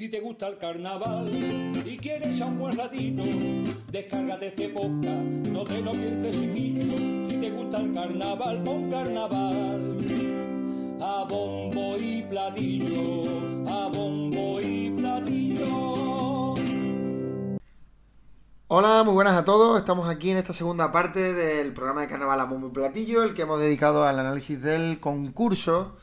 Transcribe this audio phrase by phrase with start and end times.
[0.00, 1.28] Si te gusta el carnaval
[1.84, 3.22] y quieres a un buen ratito,
[3.92, 6.36] descárgate este podcast, no te lo pienses.
[6.36, 9.96] Si te gusta el carnaval, pon carnaval.
[11.02, 16.54] A bombo y platillo, a bombo y platillo.
[18.68, 19.78] Hola, muy buenas a todos.
[19.78, 23.34] Estamos aquí en esta segunda parte del programa de Carnaval a Bombo y Platillo, el
[23.34, 25.98] que hemos dedicado al análisis del concurso.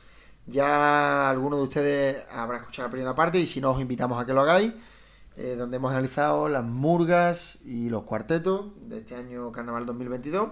[0.47, 4.25] Ya alguno de ustedes habrá escuchado la primera parte y si no os invitamos a
[4.25, 4.73] que lo hagáis,
[5.35, 10.49] eh, donde hemos analizado las murgas y los cuartetos de este año Carnaval 2022.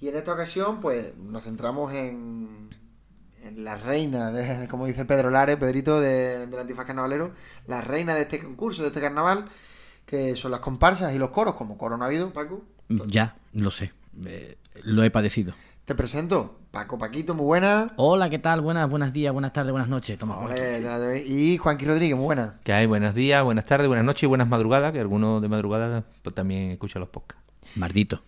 [0.00, 2.70] Y en esta ocasión, pues nos centramos en,
[3.42, 7.32] en la reina, de, como dice Pedro Lares, Pedrito de, del Antifaz Carnavalero,
[7.66, 9.50] la reina de este concurso, de este carnaval,
[10.06, 12.64] que son las comparsas y los coros, como coro no ha habido, Paco.
[12.88, 13.92] Ya, lo sé.
[14.24, 15.52] Eh, lo he padecido.
[15.88, 17.92] Te presento, Paco Paquito, muy buena.
[17.96, 18.60] Hola, ¿qué tal?
[18.60, 20.18] Buenas, buenos días, buenas tardes, buenas noches.
[20.18, 22.56] Toma, Ole, y Juanqui Rodríguez, muy buena.
[22.62, 26.04] Que hay buenos días, buenas tardes, buenas noches y buenas madrugadas, que algunos de madrugada
[26.22, 27.42] pues, también escuchan los podcasts.
[27.74, 28.20] Maldito.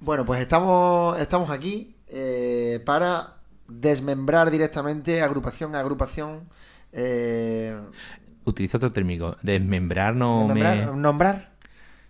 [0.00, 3.34] Bueno, pues estamos, estamos aquí eh, para
[3.68, 6.48] desmembrar directamente agrupación a agrupación.
[6.94, 7.78] Eh,
[8.44, 10.96] Utilizo otro término, desmembrar no desmembrar, me...
[10.98, 11.52] Nombrar.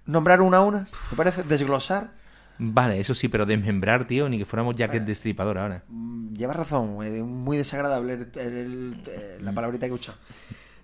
[0.07, 0.87] Nombrar una a una.
[1.11, 1.43] ¿Te parece?
[1.43, 2.22] Desglosar.
[2.65, 5.83] Vale, eso sí, pero desmembrar, tío, ni que fuéramos Jack el Destripador ahora.
[5.89, 10.17] Mm, Llevas razón, es muy desagradable el- el- el- la palabrita que he escuchado.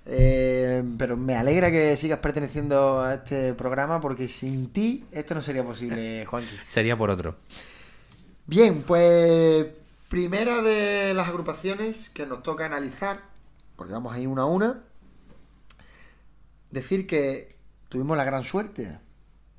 [0.07, 5.43] Eh, pero me alegra que sigas perteneciendo a este programa porque sin ti esto no
[5.43, 6.51] sería posible, Juanqui.
[6.67, 7.37] Sería por otro.
[8.47, 9.67] Bien, pues
[10.09, 13.21] primera de las agrupaciones que nos toca analizar,
[13.77, 14.81] porque vamos a ir una a una,
[16.71, 17.55] decir que
[17.89, 18.99] tuvimos la gran suerte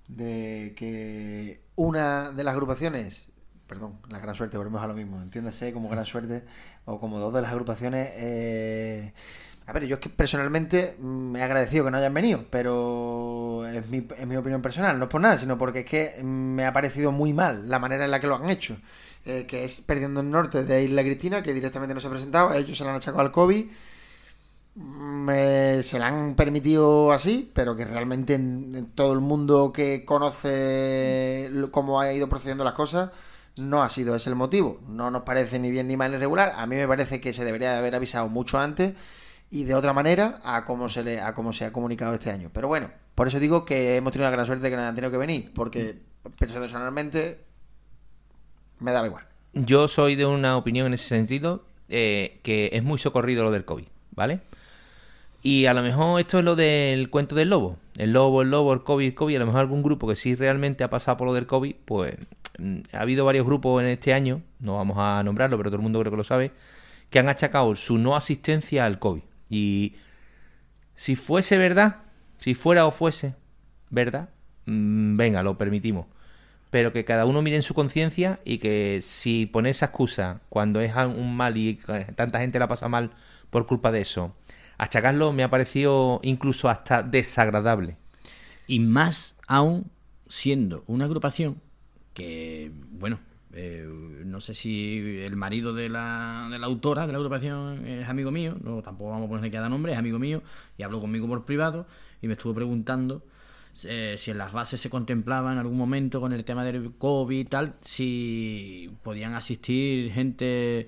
[0.09, 3.27] de que una de las agrupaciones,
[3.67, 6.43] perdón, la gran suerte, volvemos a lo mismo, entiéndase como gran suerte
[6.85, 8.11] o como dos de las agrupaciones.
[8.15, 9.13] eh,
[9.69, 13.67] a ver, yo es que personalmente mm, me he agradecido que no hayan venido, pero
[13.67, 16.25] es mi, es mi opinión personal, no es por nada, sino porque es que mm,
[16.25, 18.77] me ha parecido muy mal la manera en la que lo han hecho,
[19.25, 22.51] eh, que es perdiendo el norte de Isla Cristina, que directamente no se ha presentado,
[22.55, 23.69] ellos se lo han achacado al COVID, mm,
[25.31, 31.49] eh, se la han permitido así, pero que realmente en, todo el mundo que conoce
[31.71, 33.11] cómo ha ido procediendo las cosas,
[33.57, 34.79] no ha sido ese el motivo.
[34.87, 36.53] No nos parece ni bien ni mal ni regular.
[36.55, 38.93] A mí me parece que se debería de haber avisado mucho antes
[39.51, 42.49] y de otra manera a cómo se le a cómo se ha comunicado este año.
[42.53, 44.95] Pero bueno, por eso digo que hemos tenido la gran suerte de que no han
[44.95, 45.97] tenido que venir, porque
[46.37, 47.43] personalmente
[48.79, 49.25] me daba igual.
[49.53, 53.65] Yo soy de una opinión en ese sentido, eh, que es muy socorrido lo del
[53.65, 54.39] COVID, ¿vale?
[55.41, 57.77] Y a lo mejor esto es lo del cuento del lobo.
[57.97, 59.35] El lobo, el lobo, el COVID, el COVID.
[59.37, 62.17] A lo mejor algún grupo que sí realmente ha pasado por lo del COVID, pues
[62.57, 65.83] mm, ha habido varios grupos en este año, no vamos a nombrarlo, pero todo el
[65.83, 66.51] mundo creo que lo sabe,
[67.09, 69.21] que han achacado su no asistencia al COVID.
[69.49, 69.95] Y
[70.95, 71.97] si fuese verdad,
[72.39, 73.35] si fuera o fuese
[73.89, 74.29] verdad,
[74.65, 76.07] mm, venga, lo permitimos.
[76.69, 80.81] Pero que cada uno mire en su conciencia y que si pone esa excusa cuando
[80.81, 81.79] es un mal y
[82.15, 83.11] tanta gente la pasa mal
[83.49, 84.35] por culpa de eso,
[84.79, 87.97] achacarlo me ha parecido incluso hasta desagradable.
[88.65, 89.91] Y más aún
[90.27, 91.61] siendo una agrupación
[92.13, 93.19] que, bueno,
[93.53, 93.87] eh,
[94.25, 98.31] no sé si el marido de la, de la autora de la agrupación es amigo
[98.31, 100.41] mío, no tampoco vamos a poner que da nombre, es amigo mío
[100.77, 101.85] y habló conmigo por privado
[102.21, 103.23] y me estuvo preguntando
[103.83, 107.39] eh, si en las bases se contemplaba en algún momento con el tema del COVID
[107.39, 110.87] y tal, si podían asistir gente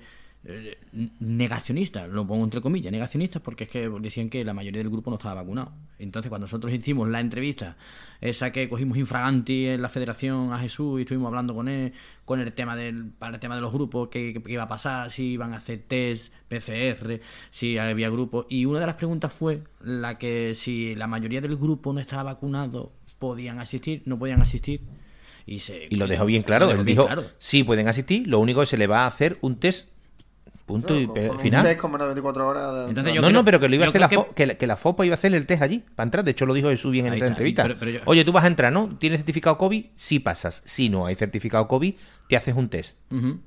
[1.20, 5.10] negacionistas, lo pongo entre comillas, negacionistas, porque es que decían que la mayoría del grupo
[5.10, 5.72] no estaba vacunado.
[6.00, 7.76] Entonces, cuando nosotros hicimos la entrevista,
[8.20, 11.92] esa que cogimos infraganti en la federación a Jesús y estuvimos hablando con él,
[12.24, 15.12] con el tema del, para el tema de los grupos, qué, qué iba a pasar,
[15.12, 17.20] si iban a hacer test, PCR,
[17.52, 18.46] si había grupos.
[18.48, 22.24] Y una de las preguntas fue la que si la mayoría del grupo no estaba
[22.24, 24.80] vacunado, podían asistir, no podían asistir.
[25.46, 26.70] Y, se, Y lo dejó bien claro.
[26.70, 27.24] Él dijo, claro.
[27.38, 29.91] sí pueden asistir, lo único que se le va a hacer un test,
[30.72, 31.62] punto y Con- con un final.
[31.64, 32.74] test como en 24 horas.
[32.74, 34.46] de- Entonces yo no, creo- no, pero que lo iba a hacer la, fo- que,
[34.46, 36.24] la- que la FOPA iba a hacer el test allí, para entrar.
[36.24, 37.62] De hecho, lo dijo Jesús bien en esa entrevista.
[37.64, 38.96] pero- pero yo- Oye, tú vas a entrar, ¿no?
[38.98, 39.86] ¿Tienes certificado COVID?
[39.94, 40.62] Sí pasas.
[40.64, 41.94] Si no hay certificado COVID,
[42.28, 42.98] te haces un test.
[43.12, 43.40] Ujú.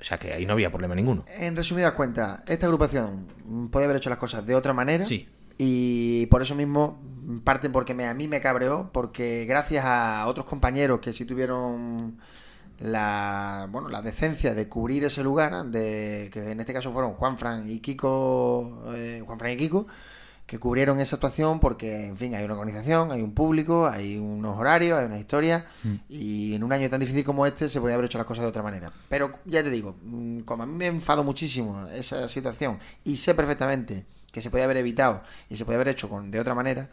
[0.00, 1.24] O sea que ahí no había problema ninguno.
[1.38, 3.26] En resumidas cuentas, esta agrupación
[3.70, 5.04] podía haber hecho las cosas de otra manera.
[5.04, 5.28] Sí.
[5.58, 7.00] Y por eso mismo,
[7.44, 12.18] parte porque me, a mí me cabreó, porque gracias a otros compañeros que sí tuvieron
[12.82, 17.38] la bueno la decencia de cubrir ese lugar, de que en este caso fueron Juan
[17.38, 19.86] Fran y Kiko, eh, Juan Fran y Kiko,
[20.46, 24.58] que cubrieron esa actuación porque, en fin, hay una organización, hay un público, hay unos
[24.58, 25.66] horarios, hay una historia
[26.08, 28.48] y en un año tan difícil como este se podía haber hecho las cosas de
[28.48, 28.92] otra manera.
[29.08, 33.34] Pero ya te digo, mm, como a mí me enfado muchísimo esa situación y sé
[33.34, 36.90] perfectamente que se podía haber evitado y se podía haber hecho con, de otra manera,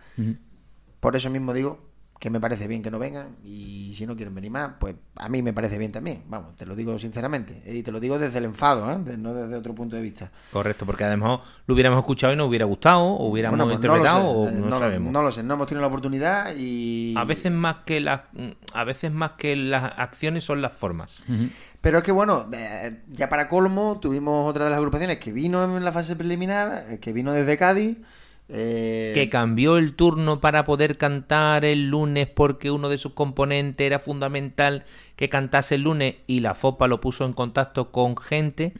[1.00, 1.89] por eso mismo digo
[2.20, 5.30] que me parece bien que no vengan y si no quieren venir más, pues a
[5.30, 6.24] mí me parece bien también.
[6.28, 9.18] Vamos, te lo digo sinceramente y te lo digo desde el enfado, ¿eh?
[9.18, 10.30] no desde otro punto de vista.
[10.52, 14.22] Correcto, porque además lo hubiéramos escuchado y nos hubiera gustado o hubiéramos Bueno, pues interpretado
[14.22, 15.14] no lo o sé, no, sabemos.
[15.14, 17.14] No lo sé, no hemos tenido la oportunidad y...
[17.16, 18.22] A veces más que las
[18.74, 21.24] a veces más que las acciones son las formas.
[21.80, 25.78] Pero es que bueno, eh, ya para colmo tuvimos otra de las agrupaciones que vino
[25.78, 27.98] en la fase preliminar, eh, que vino desde Cádiz.
[28.50, 33.86] Eh, Que cambió el turno para poder cantar el lunes porque uno de sus componentes
[33.86, 34.84] era fundamental
[35.16, 38.74] que cantase el lunes y la FOPA lo puso en contacto con gente,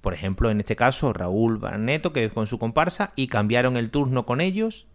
[0.00, 3.90] por ejemplo, en este caso Raúl Barneto, que es con su comparsa, y cambiaron el
[3.90, 4.86] turno con ellos.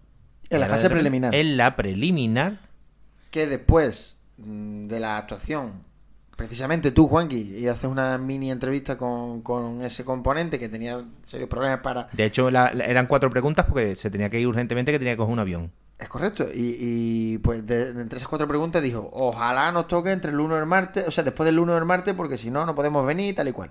[0.49, 1.33] En la fase preliminar.
[1.33, 2.59] En la preliminar.
[3.31, 5.83] que después mm, de la actuación,
[6.41, 11.47] precisamente tú, Juanqui, y haces una mini entrevista con, con ese componente que tenía serios
[11.47, 12.07] problemas para...
[12.13, 15.13] De hecho, la- la- eran cuatro preguntas porque se tenía que ir urgentemente, que tenía
[15.13, 15.71] que coger un avión.
[15.99, 16.47] Es correcto.
[16.51, 20.37] Y, y, pues de, de entre esas cuatro preguntas dijo, ojalá nos toque entre el
[20.37, 22.65] lunes y el martes, o sea, después del lunes y el martes, porque si no,
[22.65, 23.69] no podemos venir, tal y cual.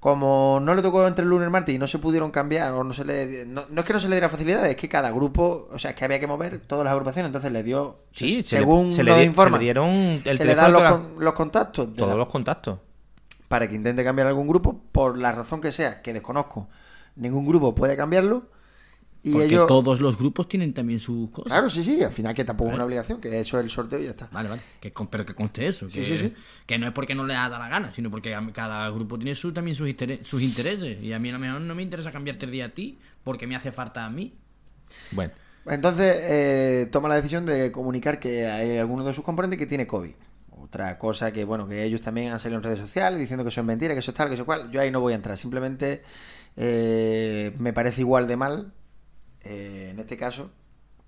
[0.00, 2.72] Como no le tocó entre el lunes y el martes y no se pudieron cambiar,
[2.72, 3.44] o no se le...
[3.46, 5.90] No, no es que no se le diera facilidad, es que cada grupo, o sea,
[5.90, 7.96] es que había que mover todas las agrupaciones, entonces le dio...
[8.12, 9.88] Sí, se le- según se le, informa, se le dieron
[10.24, 12.78] el se le dan los, la- los contactos todos la- los contactos.
[13.48, 16.68] para que intente cambiar algún grupo, por la razón que sea, que desconozco.
[17.16, 18.44] Ningún grupo puede cambiarlo.
[19.22, 19.66] Y Porque ellos...
[19.66, 21.52] todos los grupos tienen también sus cosas.
[21.52, 23.98] Claro, sí, sí, al final que tampoco es una obligación, que eso es el sorteo
[23.98, 24.28] y ya está.
[24.30, 24.62] Vale, vale.
[24.80, 25.86] Que pero que conste eso.
[25.86, 26.34] Que, Sí, sí, sí.
[26.66, 29.52] que no es porque no le da la gana, sino porque cada grupo tiene su,
[29.52, 29.88] también sus
[30.42, 31.02] intereses.
[31.02, 33.46] Y a mí a lo mejor no me interesa cambiarte el día a ti porque
[33.46, 34.34] me hace falta a mí.
[35.10, 35.32] Bueno,
[35.66, 39.86] Entonces eh, toma la decisión de comunicar que hay alguno de sus componentes que tiene
[39.86, 40.12] COVID.
[40.62, 43.60] Otra cosa que, bueno, que ellos también han salido en redes sociales diciendo que eso
[43.60, 44.70] es mentira, que eso es tal, que eso es cual.
[44.70, 45.36] Yo ahí no voy a entrar.
[45.38, 46.02] Simplemente
[46.56, 48.72] eh, me parece igual de mal,
[49.48, 50.50] eh, en este caso,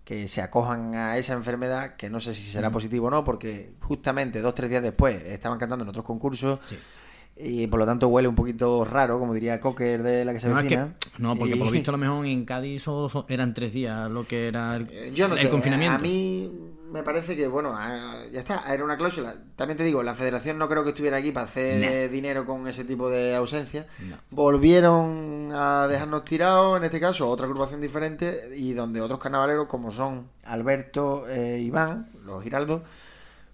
[0.05, 3.75] que se acojan a esa enfermedad, que no sé si será positivo o no, porque
[3.81, 6.59] justamente dos, tres días después estaban cantando en otros concursos.
[6.63, 6.77] Sí.
[7.43, 10.49] Y por lo tanto huele un poquito raro, como diría Cocker de la que se
[10.49, 10.95] No, es que- vecina.
[11.19, 13.73] no, porque Y- por lo visto a lo mejor en Cádiz solo so- eran tres
[13.73, 15.97] días lo que era el, Eh, Yo no el sé, confinamiento.
[15.97, 16.51] a mí
[16.91, 19.35] me parece que, bueno, ah, ya está, era una cláusula.
[19.57, 22.13] También te digo, la federación no creo que estuviera aquí para hacer No.
[22.13, 23.87] dinero con ese tipo de ausencia.
[24.09, 24.17] No.
[24.31, 29.91] Volvieron a dejarnos tirados, en este caso, otra agrupación diferente, y donde otros carnavaleros, como
[29.91, 32.83] son Alberto e Iván, los Giraldos,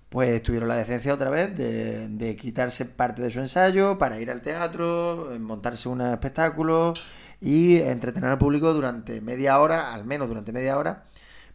[0.08, 4.30] pues tuvieron la decencia otra vez de, de quitarse parte de su ensayo para ir
[4.30, 6.92] al teatro, eh, montarse un espectáculo
[7.40, 11.04] y entretener al público durante media hora, al menos durante media hora,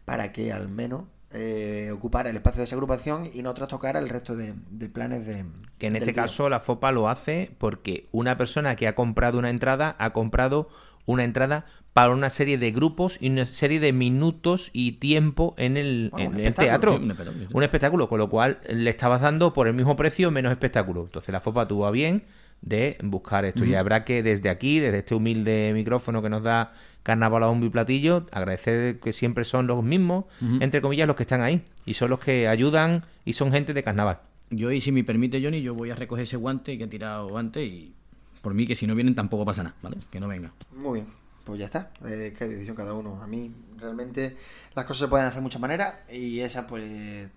[0.04, 4.08] para que al menos eh, ocupara el espacio de esa agrupación y no trastocara el
[4.08, 5.44] resto de, de planes de...
[5.78, 6.22] que en este día.
[6.22, 10.68] caso la FOPA lo hace porque una persona que ha comprado una entrada ha comprado
[11.06, 15.76] una entrada para una serie de grupos y una serie de minutos y tiempo en
[15.76, 16.96] el, Bueno, en un el espectáculo, teatro.
[16.98, 17.50] sí, un espectáculo, sí.
[17.52, 21.02] Un espectáculo, con lo cual le estabas dando por el mismo precio menos espectáculo.
[21.04, 22.24] Entonces la FOPA tuvo a bien
[22.62, 23.64] de buscar esto.
[23.64, 27.70] Y habrá que desde aquí, desde este humilde micrófono que nos da Carnaval a un
[27.70, 30.24] platillo, agradecer que siempre son los mismos,
[30.60, 31.64] entre comillas, los que están ahí.
[31.84, 34.20] Y son los que ayudan y son gente de carnaval.
[34.50, 37.36] Yo, y si me permite, Johnny, yo voy a recoger ese guante que he tirado
[37.38, 37.92] antes y
[38.40, 39.96] por mí que si no vienen tampoco pasa nada, ¿vale?
[40.10, 40.52] Que no vengan.
[40.76, 41.06] Muy bien,
[41.44, 41.90] pues ya está.
[42.06, 43.20] Eh, qué decisión cada uno.
[43.22, 44.36] A mí realmente
[44.74, 47.28] las cosas se pueden hacer de muchas maneras y esa pues,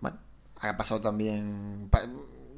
[0.00, 0.16] bueno,
[0.60, 1.88] ha pasado también...
[1.90, 2.06] pa-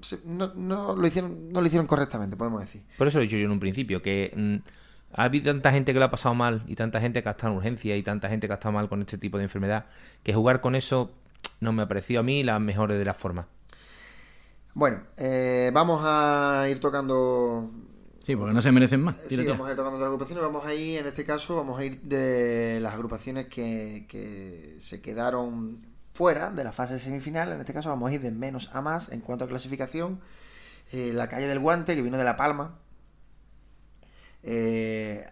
[0.02, 2.82] se- No, no lo hicieron, no lo hicieron correctamente, podemos decir.
[2.98, 4.56] Por eso lo he dicho yo en un principio, que mm,
[5.12, 7.52] ha habido tanta gente que lo ha pasado mal y tanta gente que ha estado
[7.52, 9.86] en urgencia y tanta gente que ha estado mal con este tipo de enfermedad,
[10.22, 11.12] que jugar con eso
[11.60, 13.46] no me ha parecido a mí la mejor de las formas.
[14.74, 17.70] Bueno, eh, vamos a ir tocando
[18.22, 19.16] Sí, porque no se merecen más.
[19.28, 20.44] Sí, vamos a ir tocando otras agrupaciones.
[20.44, 25.00] Vamos a ir, en este caso, vamos a ir de las agrupaciones que, que se
[25.00, 25.80] quedaron
[26.12, 27.52] fuera de la fase semifinal.
[27.52, 30.20] En este caso, vamos a ir de menos a más en cuanto a clasificación.
[30.92, 32.78] Eh, la calle del Guante, que vino de La Palma.
[34.42, 35.28] Eh,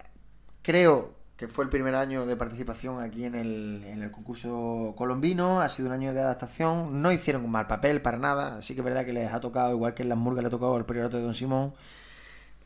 [0.62, 5.60] creo que fue el primer año de participación aquí en el, en el concurso colombino.
[5.60, 7.00] Ha sido un año de adaptación.
[7.00, 8.60] No hicieron un mal papel para nada.
[8.62, 10.50] Sí que es verdad que les ha tocado, igual que en las Murgas le ha
[10.50, 11.74] tocado al Priorato de Don Simón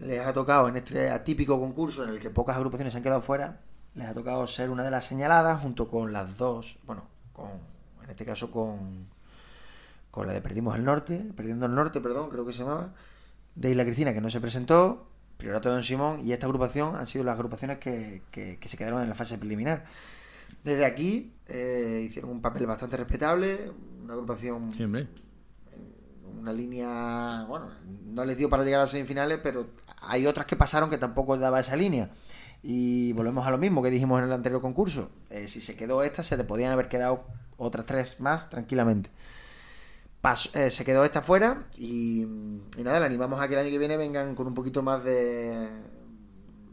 [0.03, 3.21] les ha tocado en este atípico concurso en el que pocas agrupaciones se han quedado
[3.21, 3.61] fuera,
[3.95, 7.51] les ha tocado ser una de las señaladas junto con las dos, bueno, con,
[8.05, 9.07] en este caso con,
[10.11, 12.91] con la de Perdimos el Norte, Perdiendo el Norte, perdón, creo que se llamaba,
[13.55, 15.07] de Isla Cristina, que no se presentó,
[15.43, 18.77] Priorato de Don Simón y esta agrupación han sido las agrupaciones que, que- que se
[18.77, 19.85] quedaron en la fase preliminar.
[20.63, 23.73] Desde aquí eh, hicieron un papel bastante respetable,
[24.05, 25.09] una agrupación Sí, hombre.
[26.39, 27.71] una línea, bueno,
[28.07, 29.67] no les dio para llegar a las semifinales, pero
[30.01, 32.11] hay otras que pasaron que tampoco daba esa línea.
[32.63, 35.11] Y volvemos a lo mismo que dijimos en el anterior concurso.
[35.31, 37.25] Eh, si se quedó esta, se te podían haber quedado
[37.57, 39.11] otras tres más tranquilamente.
[40.23, 43.71] Paso- eh, se quedó esta fuera y, y nada, le animamos a que el año
[43.71, 45.69] que viene vengan con un poquito más de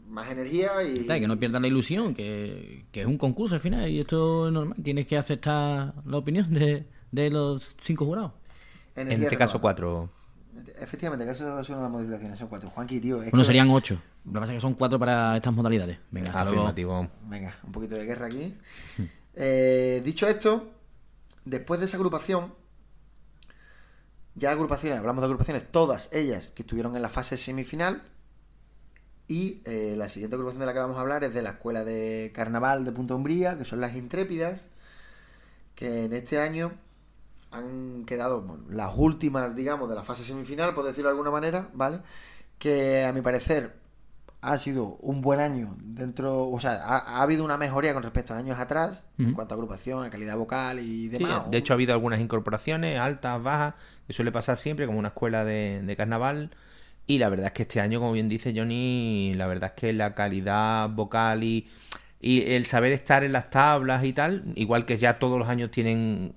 [0.08, 3.88] más energía y, que no pierdas la ilusión, que, que es un concurso al final
[3.88, 4.76] y esto es normal.
[4.82, 8.32] Tienes que aceptar la opinión de, de los cinco jurados.
[8.96, 10.10] En este caso, cuatro.
[10.80, 12.70] Efectivamente, es una de las modificaciones, son cuatro.
[12.70, 14.00] Juanqui, tío, es Bueno, que- serían ocho.
[14.24, 15.98] Lo que pasa es que son cuatro para estas modalidades.
[16.10, 17.08] Venga, hasta luego.
[17.28, 18.54] Venga, un poquito de guerra aquí.
[19.32, 20.70] Eh, dicho esto,
[21.44, 22.52] después de esa agrupación,
[24.34, 28.02] ya agrupaciones, hablamos de agrupaciones, todas ellas que estuvieron en la fase semifinal.
[29.26, 31.84] Y eh, la siguiente agrupación de la que vamos a hablar es de la Escuela
[31.84, 34.66] de Carnaval de Punta Umbría, que son las Intrépidas,
[35.76, 36.72] que en este año
[37.52, 41.68] han quedado bueno, las últimas, digamos, de la fase semifinal, por decirlo de alguna manera,
[41.74, 42.00] ¿vale?
[42.58, 43.79] Que a mi parecer
[44.42, 48.32] ha sido un buen año dentro, o sea, ha, ha habido una mejoría con respecto
[48.34, 51.50] a años atrás, en cuanto a agrupación, a calidad vocal y Sí, demás.
[51.50, 53.74] de hecho, ha habido algunas incorporaciones, altas, bajas,
[54.06, 56.50] que suele pasar siempre, como una escuela de, de carnaval.
[57.06, 59.92] Y la verdad es que este año, como bien dice Johnny, la verdad es que
[59.92, 61.68] la calidad vocal y,
[62.20, 65.70] y el saber estar en las tablas y tal, igual que ya todos los años
[65.70, 66.32] tienen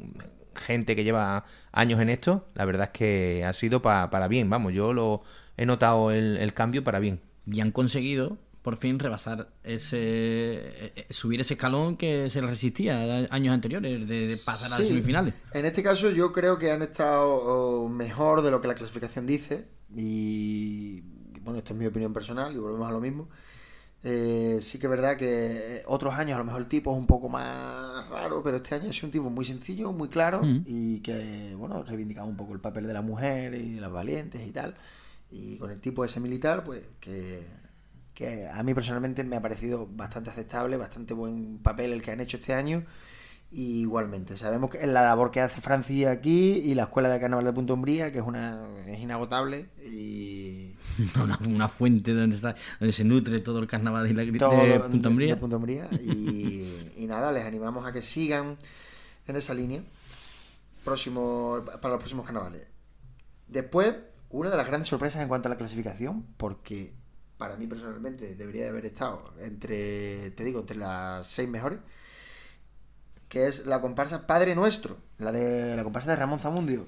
[0.56, 4.50] gente que lleva años en esto, la verdad es que ha sido pa- para bien,
[4.50, 5.24] vamos, yo lo
[5.58, 7.22] he notado el, el cambio para bien.
[7.52, 9.98] Y han conseguido, por fin, rebasar ese.
[10.00, 14.78] eh, eh, subir ese escalón que se le resistía años anteriores, de, de pasar a
[14.80, 15.34] las semifinales.
[15.54, 19.66] En este caso yo creo que han estado mejor de lo que la clasificación dice
[19.96, 21.02] y
[21.42, 23.28] bueno, esto es mi opinión personal y volvemos a lo mismo.
[24.06, 26.98] Eh, sí que es verdad que eh, otros años a lo mejor el tipo es
[26.98, 30.64] un poco más raro, pero este año es un tipo muy sencillo, muy claro Mm.
[30.66, 34.46] y que, bueno, reivindicaba un poco el papel de la mujer y de las valientes
[34.46, 34.76] y tal.
[35.36, 37.44] Y con el tipo ese militar, pues que,
[38.14, 42.20] que a mí personalmente me ha parecido bastante aceptable, bastante buen papel el que han
[42.22, 42.86] hecho este año.
[43.50, 47.20] Y igualmente, sabemos que es la labor que hace Francia aquí y la escuela de
[47.20, 50.74] carnaval de Punta Umbría, que es una es inagotable y
[51.24, 54.80] Una, una fuente donde está donde se nutre todo el carnaval y la de de-
[54.90, 55.36] Punta Umbría.
[55.36, 55.88] de Umbría.
[56.02, 58.58] Y, y nada, les animamos a que sigan
[59.28, 59.82] en esa línea
[60.84, 62.64] próximo, para los próximos carnavales.
[63.48, 63.96] Después,
[64.34, 66.94] una de las grandes sorpresas en cuanto a la clasificación, porque
[67.38, 71.80] para mí personalmente debería de haber estado entre, te digo, entre las seis mejores,
[73.30, 76.88] que es la comparsa Padre Nuestro, la de la comparsa de Ramón Zamundio.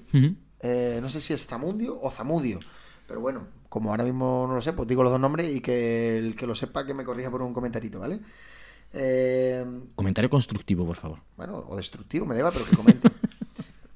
[0.60, 2.60] Eh, no sé si es Zamundio o Zamudio,
[3.06, 6.18] pero bueno, como ahora mismo no lo sé, pues digo los dos nombres y que
[6.18, 8.20] el que lo sepa que me corrija por un comentarito, ¿vale?
[8.92, 11.18] Eh, Comentario constructivo, por favor.
[11.36, 13.08] bueno, o destructivo, me deba, pero que comente.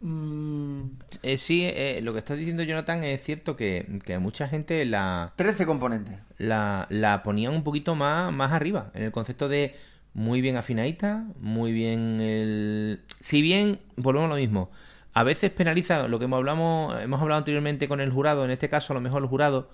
[0.00, 0.83] Mm,
[1.23, 5.33] Eh, sí, eh, lo que está diciendo Jonathan es cierto que, que mucha gente la,
[5.37, 6.19] 13 componentes.
[6.38, 9.75] la, la ponían un poquito más, más arriba, en el concepto de
[10.14, 13.02] muy bien afinadita, muy bien el...
[13.21, 14.71] Si bien, volvemos a lo mismo,
[15.12, 18.69] a veces penaliza lo que hemos, hablamos, hemos hablado anteriormente con el jurado, en este
[18.71, 19.71] caso a lo mejor el jurado,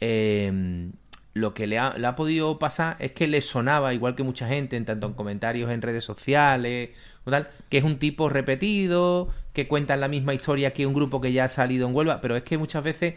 [0.00, 0.90] eh,
[1.34, 4.48] lo que le ha, le ha podido pasar es que le sonaba, igual que mucha
[4.48, 6.90] gente, en tanto en comentarios en redes sociales,
[7.24, 11.32] tal, que es un tipo repetido, que cuentan la misma historia que un grupo que
[11.32, 13.14] ya ha salido en Huelva, pero es que muchas veces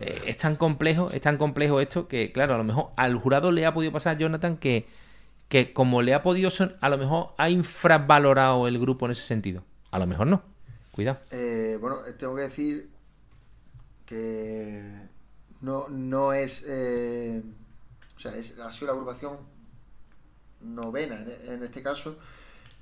[0.00, 3.52] eh, es tan complejo, es tan complejo esto que, claro, a lo mejor al jurado
[3.52, 4.86] le ha podido pasar, Jonathan, que,
[5.48, 9.22] que como le ha podido son, a lo mejor ha infravalorado el grupo en ese
[9.22, 9.62] sentido.
[9.90, 10.42] A lo mejor no.
[10.92, 11.18] Cuidado.
[11.30, 12.88] Eh, bueno, tengo que decir
[14.06, 14.82] que
[15.60, 16.64] no, no es.
[16.66, 17.42] eh,
[18.16, 19.36] o sea, es, ha sido la agrupación
[20.60, 22.18] novena en, en este caso,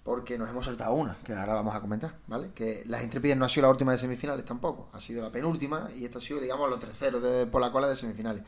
[0.02, 2.50] porque nos hemos saltado una, que ahora vamos a comentar, ¿vale?
[2.54, 5.90] Que las Intrépidas no ha sido la última de semifinales tampoco, ha sido la penúltima
[5.95, 8.45] y esta ha sido, digamos, los terceros de, por la cola de semifinales.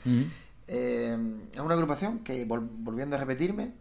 [0.67, 1.19] Eh,
[1.53, 3.73] es una agrupación que, vol- volviendo a repetirme,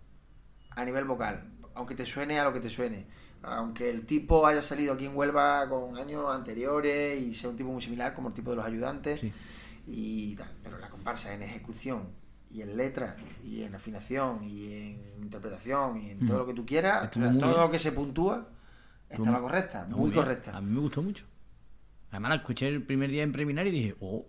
[0.71, 3.05] a nivel vocal, aunque te suene a lo que te suene,
[3.43, 7.69] aunque el tipo haya salido aquí en Huelva con años anteriores y sea un tipo
[7.71, 9.31] muy similar como el tipo de los ayudantes, Sí.
[9.87, 12.09] Y tal, pero la comparsa en ejecución
[12.49, 16.39] y en letra y en afinación y en interpretación y en todo Mm.
[16.41, 17.39] lo que tú quieras, todo bien.
[17.41, 18.49] lo que se puntúa
[19.09, 20.55] estaba correcta, muy correcta.
[20.55, 21.25] A mí me gustó mucho.
[22.11, 24.25] Además, la escuché el primer día en preliminar y dije, oh,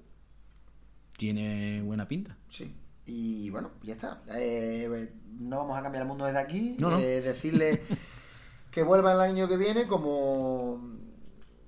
[1.17, 2.37] tiene buena pinta.
[2.49, 2.75] Sí.
[3.07, 4.23] Y bueno, ya está.
[4.35, 6.77] Eh, no vamos a cambiar el mundo desde aquí.
[6.79, 6.99] No, no.
[6.99, 7.83] Eh, decirle
[8.71, 10.81] que vuelva el año que viene como,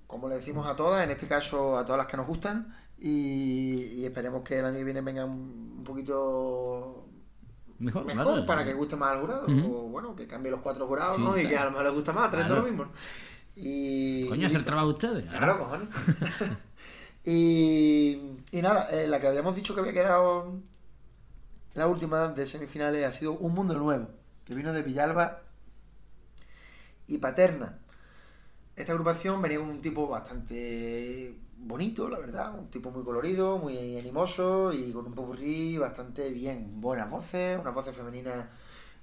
[0.06, 2.74] como le decimos a todas, en este caso a todas las que nos gustan.
[3.00, 7.06] Y, y esperemos que el año que viene vengan un poquito
[7.78, 8.46] Mejor, mejor claro.
[8.46, 9.46] para que guste más al jurado.
[9.46, 11.38] O bueno, que cambie los cuatro jurados, Sí, ¿no?
[11.38, 12.66] Y que a lo mejor les gusta más, trayendo Claro.
[12.66, 12.92] lo mismo.
[13.56, 15.24] Y, Coño, hacer trabajo ustedes.
[15.30, 15.88] Claro, cojones.
[17.24, 18.18] y,
[18.52, 20.58] y nada, eh, la que habíamos dicho que había quedado
[21.74, 24.08] la última de semifinales ha sido Un Mundo Nuevo,
[24.44, 25.40] que vino de Villalba
[27.06, 27.78] y Paterna.
[28.80, 34.72] Esta agrupación venía un tipo bastante bonito, la verdad, un tipo muy colorido, muy animoso
[34.72, 38.46] y con un popurrí bastante bien, buenas voces, unas voces femeninas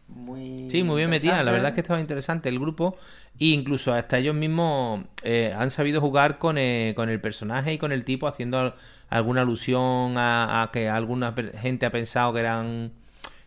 [0.08, 1.44] muy Sí, muy bien metida.
[1.44, 2.98] La verdad es que estaba interesante el grupo.
[3.40, 7.78] E incluso hasta ellos mismos eh, han sabido jugar con, eh, con el personaje y
[7.78, 8.76] con el tipo, haciendo al-
[9.10, 12.92] alguna alusión a, que alguna gente ha pensado que eran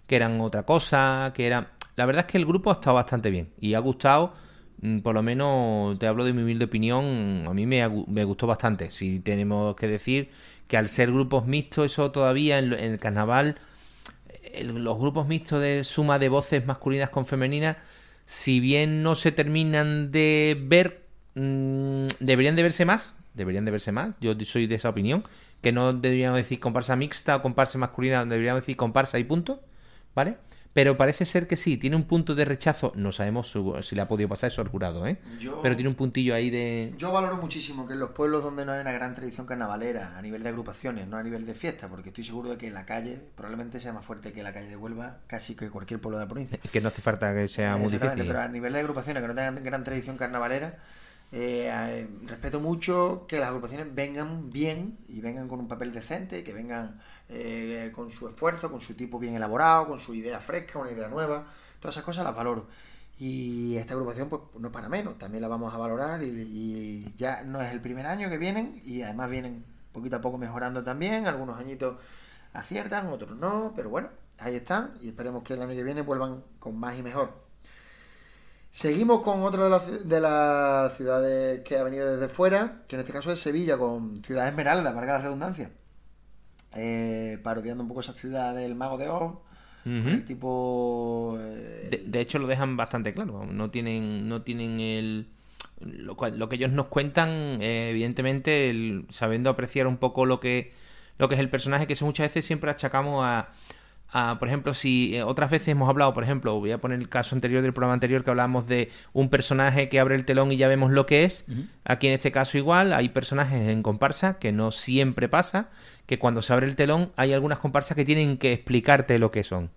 [0.07, 1.73] que eran otra cosa, que era.
[1.97, 4.33] La verdad es que el grupo ha estado bastante bien y ha gustado.
[4.83, 7.87] Mm, Por lo menos te hablo de mi humilde opinión, a mí me,
[8.25, 8.91] gustó bastante.
[8.91, 10.31] Si tenemos que decir
[10.69, 13.57] que al ser grupos mixtos, eso todavía en, en el carnaval
[14.63, 17.77] los grupos mixtos de suma de voces masculinas con femeninas,
[18.27, 21.03] si bien no se terminan de ver,
[21.35, 25.25] mm, deberían de verse más, deberían de verse más, yo soy de esa opinión,
[25.61, 29.61] que no deberíamos decir comparsa mixta o comparsa masculina, deberíamos decir comparsa y punto,
[30.15, 30.37] ¿vale?
[30.73, 34.03] Pero parece ser que sí, tiene un punto de rechazo, no sabemos su- si le
[34.03, 35.19] ha podido pasar eso al jurado, ¿eh?
[35.41, 36.95] Yo- Pero tiene un puntillo ahí de...
[36.97, 40.23] Yo valoro muchísimo que en los pueblos donde no hay una gran tradición carnavalera, a
[40.23, 43.21] nivel de agrupaciones, no a nivel de fiesta, porque estoy seguro de que la calle
[43.35, 46.29] probablemente sea más fuerte que la calle de Huelva, casi que cualquier pueblo de la
[46.29, 46.59] provincia.
[46.71, 48.29] que no hace falta que sea muy Exactamente, difícil.
[48.33, 50.79] Pero a nivel de agrupaciones que no tengan gran tradición carnavalera,
[51.33, 56.43] eh, eh, respeto mucho que las agrupaciones vengan bien y vengan con un papel decente,
[56.45, 57.01] que vengan
[57.33, 61.09] eh, con su esfuerzo, con su tipo bien elaborado, con su idea fresca, una idea
[61.09, 61.47] nueva.
[61.79, 62.67] Todas esas cosas las valoro.
[63.19, 67.43] Y esta agrupación, pues no es para menos, también la vamos a valorar y, ya
[67.45, 71.27] no es el primer año que vienen y además vienen poquito a poco mejorando también.
[71.27, 71.99] Algunos añitos
[72.53, 74.09] aciertan, otros no, pero bueno,
[74.39, 77.35] ahí están y esperemos que el año que viene vuelvan con más y mejor.
[78.73, 83.01] Seguimos con otra de las, de las ciudades que ha venido desde fuera, que en
[83.01, 85.71] este caso es Sevilla, con Ciudad Esmeralda, valga la redundancia.
[86.75, 89.35] Eh, parodiando un poco esa ciudad del Mago de Oz,
[89.85, 91.37] el tipo...
[91.41, 95.27] eh, De, de hecho lo dejan bastante claro, no tienen, no tienen el
[95.81, 96.17] lo,
[96.49, 100.73] que ellos nos cuentan, eh, evidentemente, el- sabiendo apreciar un poco lo que,
[101.19, 103.49] lo que es el personaje, que eso muchas veces siempre achacamos a,
[104.13, 107.09] a, por ejemplo, si eh, otras veces hemos hablado, por ejemplo, voy a poner el
[107.09, 110.57] caso anterior del programa anterior que hablábamos de un personaje que abre el telón y
[110.57, 111.45] ya vemos lo que es.
[111.85, 115.69] Aquí en este caso igual, hay personajes en comparsa que no siempre pasa,
[116.07, 119.45] que cuando se abre el telón hay algunas comparsas que tienen que explicarte lo que
[119.45, 119.71] son.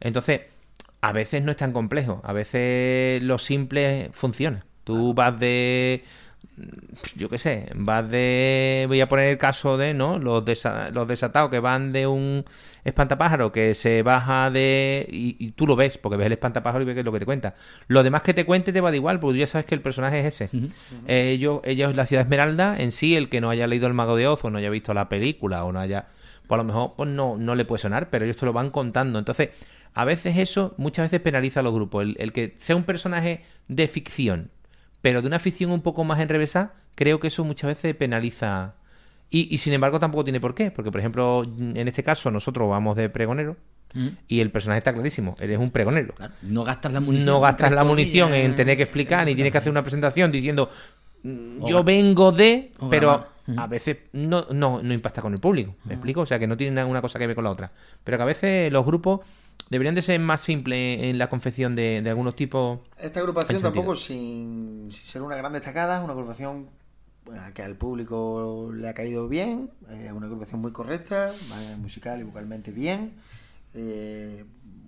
[0.00, 0.42] Entonces,
[1.00, 4.64] a veces no es tan complejo, a veces lo simple funciona.
[4.84, 6.04] Tú vas de,
[7.16, 10.18] yo qué sé, vas de, voy a poner el caso de, ¿no?
[10.18, 12.44] Los, desa- los desatados que van de un
[12.84, 16.86] espantapájaro que se baja de, y, y tú lo ves, porque ves el espantapájaro y
[16.86, 17.54] ves lo que te cuenta.
[17.88, 19.80] Lo demás que te cuente te va de igual, porque tú ya sabes que el
[19.80, 20.56] personaje es ese.
[21.06, 24.16] Eh, ellos, ellos, la ciudad Esmeralda, en sí, el que no haya leído El Mago
[24.16, 26.06] de Oz o no haya visto la película o no haya
[26.46, 28.68] pues a lo mejor pues no, no le puede sonar, pero ellos te lo van
[28.68, 29.18] contando.
[29.18, 29.48] Entonces,
[29.94, 32.02] a veces eso muchas veces penaliza a los grupos.
[32.02, 34.50] El, el que sea un personaje de ficción,
[35.04, 38.72] pero de una ficción un poco más enrevesada, creo que eso muchas veces penaliza.
[39.28, 42.70] Y, y sin embargo tampoco tiene por qué, porque por ejemplo, en este caso nosotros
[42.70, 43.54] vamos de pregonero
[43.94, 44.12] Ujú.
[44.28, 46.14] y el personaje está clarísimo, eres un pregonero.
[46.14, 47.26] Claro, No gastas la munición.
[47.26, 50.70] No gastas la munición en tener que explicar, ni tienes que hacer una presentación diciendo
[51.22, 53.26] "Mm, yo vengo de, pero
[53.58, 55.74] a veces no, no, no impacta con el público.
[55.84, 56.22] ¿Me explico?
[56.22, 57.70] O sea, que no tiene una cosa que ver con la otra.
[58.02, 59.20] Pero que a veces los grupos
[59.70, 62.80] deberían de ser más simples en la confección de, de algunos tipos.
[62.98, 66.68] Esta agrupación tampoco, sin, sin ser una gran destacada, es una agrupación
[67.54, 71.32] que al público le ha caído bien, es una agrupación muy correcta,
[71.78, 73.14] musical y vocalmente bien,
[73.72, 74.44] eh,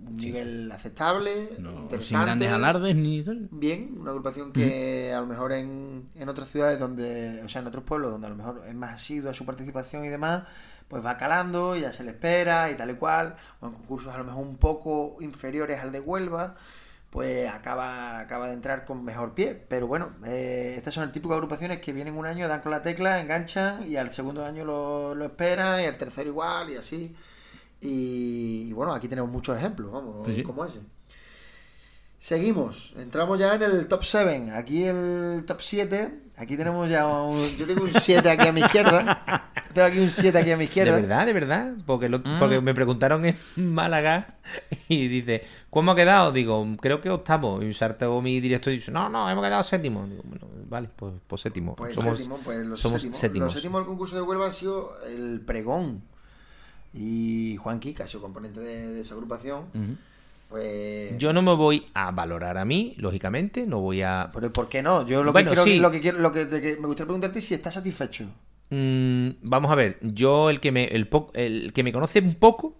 [0.07, 2.25] un nivel aceptable, No, sin interesante.
[2.25, 3.25] grandes alardes ni.
[3.51, 7.67] Bien, una agrupación que a lo mejor en, en otras ciudades donde, o sea, en
[7.67, 10.43] otros pueblos donde a lo mejor es más asidua su participación y demás,
[10.87, 14.17] pues va calando, ya se le espera y tal y cual, o en concursos a
[14.17, 16.55] lo mejor un poco inferiores al de Huelva,
[17.09, 19.53] pues acaba, acaba de entrar con mejor pie.
[19.67, 22.71] Pero bueno, eh, estas son el tipo de agrupaciones que vienen un año, dan con
[22.71, 26.77] la tecla, enganchan y al segundo año lo, lo esperan y al tercero igual y
[26.77, 27.15] así.
[27.81, 30.43] Y, y bueno, aquí tenemos muchos ejemplos, vamos, sí.
[30.43, 30.79] como ese.
[32.19, 34.51] Seguimos, entramos ya en el top 7.
[34.51, 36.19] Aquí el top 7.
[36.37, 37.39] Aquí tenemos ya un.
[37.57, 39.53] Yo tengo un 7 aquí a mi izquierda.
[39.77, 40.95] Tengo aquí un 7 aquí a mi izquierda.
[40.95, 41.73] De verdad, de verdad.
[41.85, 42.37] Porque, lo- Ah.
[42.39, 43.35] porque me preguntaron en
[43.73, 44.35] Málaga
[44.89, 46.31] y dice, ¿cómo ha quedado?
[46.31, 47.61] Digo, creo que octavo.
[47.61, 50.07] Y saltó mi director y dice, no, no, hemos quedado séptimo.
[50.07, 51.75] Digo, bueno, vale, pues, pues séptimo.
[51.75, 53.19] Pues somos séptimo, pues los somos séptimos.
[53.19, 53.45] séptimos.
[53.45, 56.01] Los séptimos del concurso de Huelva han sido el pregón.
[56.93, 57.57] Y
[57.95, 59.65] que ha sido componente de, de esa agrupación,
[60.49, 61.17] pues.
[61.19, 63.67] Yo no me voy a valorar a mí, lógicamente.
[63.67, 64.31] No voy a...
[64.33, 65.05] Pero ¿por qué no?
[65.05, 65.79] Yo lo Bueno, que quiero, sí.
[65.79, 68.25] lo que quiero, lo que me gustaría preguntarte es si estás satisfecho.
[68.69, 72.35] Mm, vamos a ver, yo el que me el, po- el que me conoce un
[72.35, 72.75] poco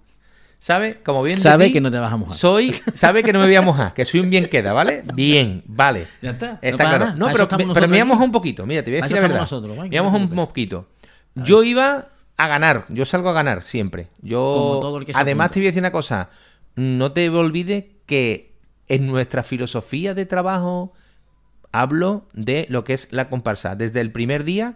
[0.60, 1.02] ¿Sabe?
[1.04, 2.36] Como bien Sabe que no te vas a mojar.
[2.36, 5.04] Soy, sabe que no me voy a mojar, que soy un bien queda, ¿vale?
[5.14, 6.08] Bien, vale.
[6.20, 7.06] Ya está, no Está pasa claro.
[7.06, 7.16] nada.
[7.16, 8.08] No, pero, pero nosotros me voy a aquí.
[8.10, 8.66] mojar un poquito.
[8.66, 9.40] Mira, te voy a decir la verdad.
[9.42, 10.88] nosotros, me no un mosquito.
[11.36, 14.08] Yo iba a ganar, yo salgo a ganar siempre.
[14.24, 15.54] Yo, Como todo el que se además apunta.
[15.54, 16.30] te voy a decir una cosa,
[16.76, 18.56] no te olvides que
[18.88, 20.92] en nuestra filosofía de trabajo
[21.72, 23.76] hablo de lo que es la comparsa.
[23.76, 24.74] Desde el primer día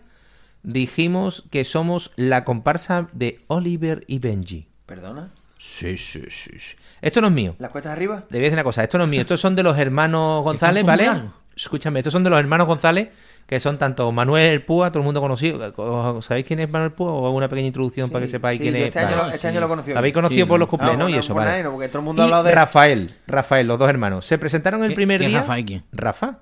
[0.63, 4.67] dijimos que somos la comparsa de Oliver y Benji.
[4.85, 5.29] ¿Perdona?
[5.57, 6.51] Sí, sí, sí.
[6.57, 6.75] sí.
[7.01, 7.55] Esto no es mío.
[7.59, 8.21] ¿Las cuestas arriba?
[8.29, 10.43] Te voy a decir una cosa, esto no es mío, estos son de los hermanos
[10.43, 11.09] González, ¿vale?
[11.55, 13.09] Escúchame, estos son de los hermanos González,
[13.45, 16.21] que son tanto Manuel Púa, todo el mundo conocido.
[16.21, 17.11] ¿Sabéis quién es Manuel Púa?
[17.11, 18.83] ¿O una pequeña introducción para que sepáis sí, quién es?
[18.83, 19.27] Este, año, Vale.
[19.29, 19.91] lo, este año lo conocí.
[19.91, 20.69] ¿Lo habéis conocido Sí, por los no.
[20.69, 21.63] cumpleaños Ah, y bueno, eso, vale.
[21.63, 24.25] no, porque todo el mundo ha hablado de- Rafael, Rafael, los dos hermanos.
[24.25, 25.39] Se presentaron el ¿Qué- primer qué día.
[25.39, 25.83] Rafa y quién?
[25.91, 26.39] Rafa,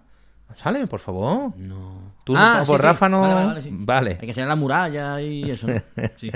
[0.55, 1.53] sáleme, por favor.
[1.57, 1.98] No.
[2.29, 2.87] Tú no- ah, por sí, sí.
[2.87, 3.69] Rafa no- Vale, vale, vale, sí.
[3.71, 4.17] Vale.
[4.21, 5.81] Hay que ser la muralla y eso, ¿no?
[6.15, 6.31] Sí.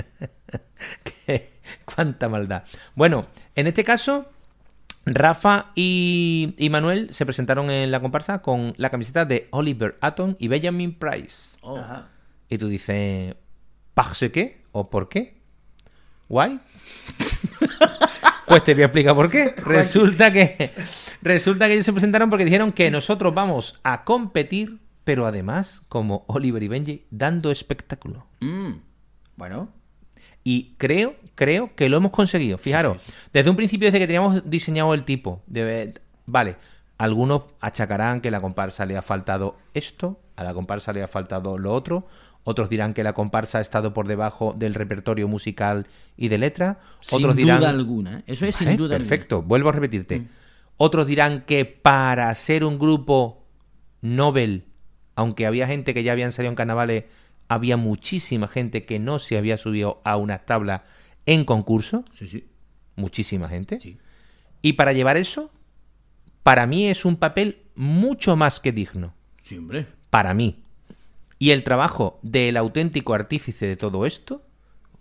[1.84, 2.64] Cuánta maldad.
[2.96, 4.26] Bueno, en este caso,
[5.06, 10.34] Rafa y, y Manuel se presentaron en la comparsa con la camiseta de Oliver Atom
[10.40, 11.58] y Benjamin Price.
[11.62, 11.78] Oh.
[11.78, 12.08] Ajá.
[12.48, 13.36] Y tú dices,
[13.94, 14.64] ¿parce qué?
[14.72, 15.38] ¿O por qué?
[16.28, 16.58] ¿Why?
[18.48, 19.54] pues te voy a explicar por qué.
[19.58, 20.72] Resulta que,
[21.22, 26.24] resulta que ellos se presentaron porque dijeron que nosotros vamos a competir, pero además, como
[26.26, 28.26] Oliver y Benji, dando espectáculo.
[28.40, 28.72] Mm.
[29.36, 29.68] Bueno,
[30.42, 32.58] Y creo, creo que lo hemos conseguido.
[32.58, 35.94] Fijaros, desde un principio, desde que teníamos diseñado el tipo, de,
[36.26, 36.56] vale,
[36.98, 41.58] algunos achacarán que la comparsa le ha faltado esto, a la comparsa le ha faltado
[41.58, 42.06] lo otro,
[42.44, 45.86] otros dirán que la comparsa ha estado por debajo del repertorio musical
[46.16, 47.60] y de letra, Sin otros dirán...
[47.60, 48.18] duda alguna.
[48.18, 48.24] ¿eh?
[48.26, 50.26] Eso es sin duda Perfecto, vuelvo a repetirte.
[50.76, 53.44] Otros dirán que para ser un grupo
[54.02, 54.66] Nobel,
[55.16, 57.04] aunque había gente que ya habían salido en carnavales,
[57.48, 60.84] había muchísima gente que no se había subido a una tabla
[61.26, 62.04] en concurso.
[62.12, 62.48] Sí, sí.
[62.96, 63.80] Muchísima gente.
[63.80, 63.98] Sí.
[64.62, 65.50] Y para llevar eso,
[66.42, 69.14] para mí es un papel mucho más que digno.
[69.42, 69.86] Sí, hombre.
[70.10, 70.62] Para mí.
[71.38, 74.42] Y el trabajo del auténtico artífice de todo esto,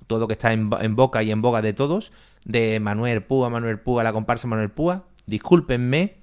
[0.08, 2.12] todo que está en, en boca y en boga de todos,
[2.44, 6.18] de Manuel Púa, Manuel Púa, la comparsa Manuel Púa, discúlpenme,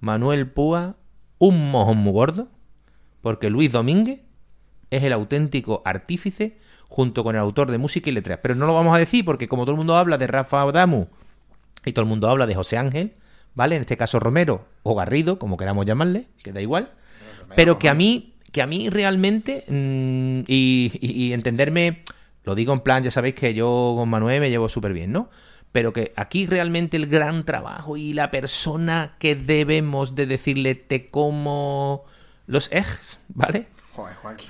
[0.00, 0.96] Manuel Púa,
[1.38, 2.48] un mojón muy gordo,
[3.24, 4.20] porque Luis Domínguez
[4.90, 6.58] es el auténtico artífice
[6.88, 8.38] junto con el autor de música y letras.
[8.42, 11.06] Pero no lo vamos a decir porque como todo el mundo habla de Rafa Damu
[11.84, 13.14] y todo el mundo habla de José Ángel,
[13.54, 13.76] ¿vale?
[13.76, 16.92] En este caso Romero o Garrido, como queramos llamarle, que da igual.
[17.56, 22.02] Pero que a mí, que a mí realmente, mm, y, y- y entenderme,
[22.44, 25.30] lo digo en plan, ya sabéis que yo con Manuel me llevo súper bien, ¿no?
[25.72, 31.08] Pero que aquí realmente el gran trabajo y la persona que debemos de decirle te
[31.10, 32.04] como
[32.46, 33.66] los ejes, ¿vale?
[33.94, 34.48] joder, Joaquín.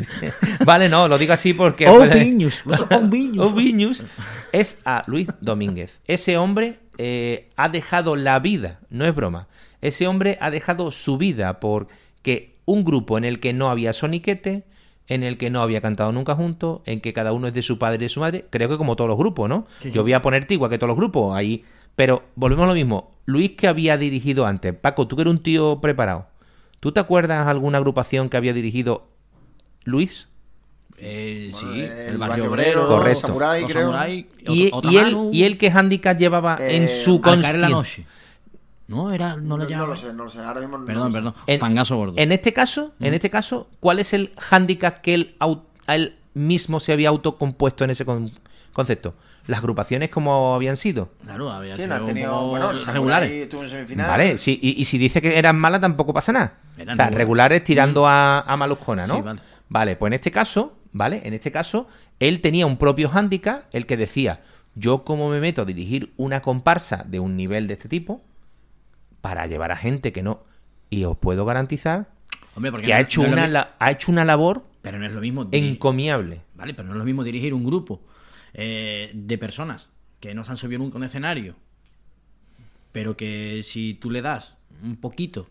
[0.66, 1.88] Vale, no, lo digo así porque...
[1.88, 3.50] Oh, puede- Viñus, los oh, Viñus.
[3.50, 4.04] Oviñus
[4.52, 6.00] es a Luis Domínguez.
[6.06, 9.48] Ese hombre eh, ha dejado la vida, no es broma.
[9.80, 14.64] Ese hombre ha dejado su vida porque un grupo en el que no había soniquete,
[15.08, 17.78] en el que no había cantado nunca juntos, en que cada uno es de su
[17.78, 19.66] padre y de su madre, creo que como todos los grupos, ¿no?
[19.78, 19.96] Sí, sí.
[19.96, 21.64] Yo voy a ponerte igual que todos los grupos ahí.
[21.96, 23.10] Pero volvemos a lo mismo.
[23.26, 24.74] Luis que había dirigido antes.
[24.74, 26.26] Paco, tú que eres un tío preparado.
[26.82, 29.06] ¿Tú te acuerdas alguna agrupación que había dirigido
[29.84, 30.26] Luis?
[30.98, 33.26] Eh, sí, el, el barrio Barrio obrero, Correcto.
[33.28, 33.82] Samurai, los creo.
[33.92, 37.54] Samurai, y, y él, Otamanu, y él qué handicap llevaba en Eh, su al caer
[37.54, 38.04] en la consciencia.
[38.04, 38.06] noche.
[38.88, 40.40] No, era, no No, lo sé, no lo sé.
[40.40, 41.34] Ahora mismo no Perdón, perdón.
[41.46, 42.14] En- Fangaso gordo.
[42.16, 45.36] En este caso, en este caso, ¿cuál es el handicap que él,
[45.86, 48.32] él mismo se había autocompuesto en ese con-
[48.72, 49.14] concepto?
[49.46, 51.10] Las agrupaciones como habían sido.
[51.24, 52.48] Claro, había Sí, sido han tenido.
[52.48, 53.48] Bueno, regulares.
[53.96, 56.58] Vale, sí, y, y si dice que eran malas tampoco pasa nada.
[56.78, 57.64] Eran o sea, regulares.
[57.64, 59.16] tirando a, a maluscona, ¿no?
[59.16, 59.40] Sí, vale.
[59.68, 61.22] Vale, pues en este caso, ¿vale?
[61.24, 61.88] En este caso,
[62.20, 64.42] él tenía un propio hándicap, el que decía,
[64.74, 68.22] yo como me meto a dirigir una comparsa de un nivel de este tipo,
[69.20, 70.44] para llevar a gente que no...
[70.90, 72.10] Y os puedo garantizar
[72.54, 75.06] Hombre, porque que no- ha hecho, no una, la- ha hecho una labor Pero no
[75.06, 75.46] es lo mismo.
[75.46, 76.42] diri- encomiable.
[76.54, 78.02] Vale, pero no es lo mismo dirigir un grupo
[78.54, 81.56] eh, de personas que no se han subido nunca a un escenario,
[82.92, 85.48] pero que si tú le das un poquito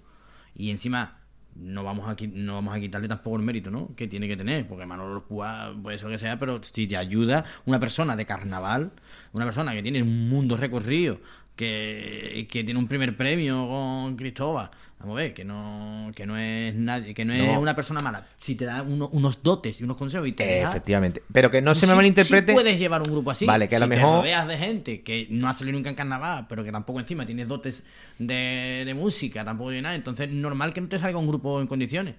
[0.55, 1.21] y encima
[1.55, 3.93] no vamos a, no vamos a quitarle tampoco el mérito, ¿no?
[3.95, 6.97] Que tiene que tener, porque Manolo Púa puede ser lo que sea, pero si te
[6.97, 8.91] ayuda una persona de carnaval,
[9.33, 11.19] una persona que tiene un mundo recorrido,
[11.55, 16.37] que, que tiene un primer premio con Cristóbal, vamos a ver, que no, que no
[16.37, 18.25] es nadie, que no, es una persona mala.
[18.37, 21.21] Si te da uno- unos dotes y unos consejos y te deja, Efectivamente.
[21.31, 22.51] Pero que no se me malinterprete.
[22.51, 23.45] sí puedes llevar un grupo así.
[23.45, 25.89] Vale, que a si lo te mejor- rodeas de gente que no ha salido nunca
[25.89, 27.83] en carnaval, pero que tampoco encima tiene dotes
[28.17, 29.95] de, de música, tampoco tiene nada.
[29.95, 32.15] Entonces, normal que no te salga un grupo en condiciones.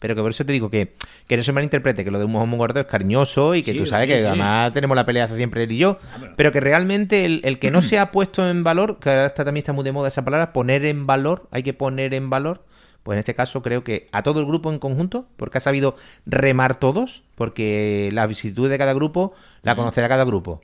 [0.00, 0.94] Pero que por eso te digo que,
[1.28, 3.78] que no se malinterprete, que lo de un mojón muerto es cariñoso y que Sí,
[3.78, 4.26] tú sabes sí, que sí.
[4.26, 5.98] además tenemos la pelea hace siempre él y yo.
[6.36, 6.50] pero...
[6.52, 9.62] que realmente el, el que no se ha puesto en valor, que ahora está, también
[9.62, 12.64] está muy de moda esa palabra, poner en valor, hay que poner en valor,
[13.02, 15.96] pues en este caso creo que a todo el grupo en conjunto, porque ha sabido
[16.26, 19.32] remar todos, porque la vicisitud de cada grupo
[19.62, 20.60] la conocerá cada grupo.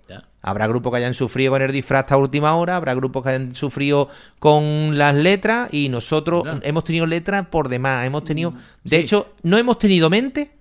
[0.46, 3.54] Habrá grupos que hayan sufrido con el disfraz hasta última hora, habrá grupos que hayan
[3.56, 8.06] sufrido con las letras y nosotros hemos tenido letras por demás.
[8.06, 8.52] Hemos tenido,
[8.84, 9.02] de sí.
[9.02, 10.52] hecho, no hemos tenido mente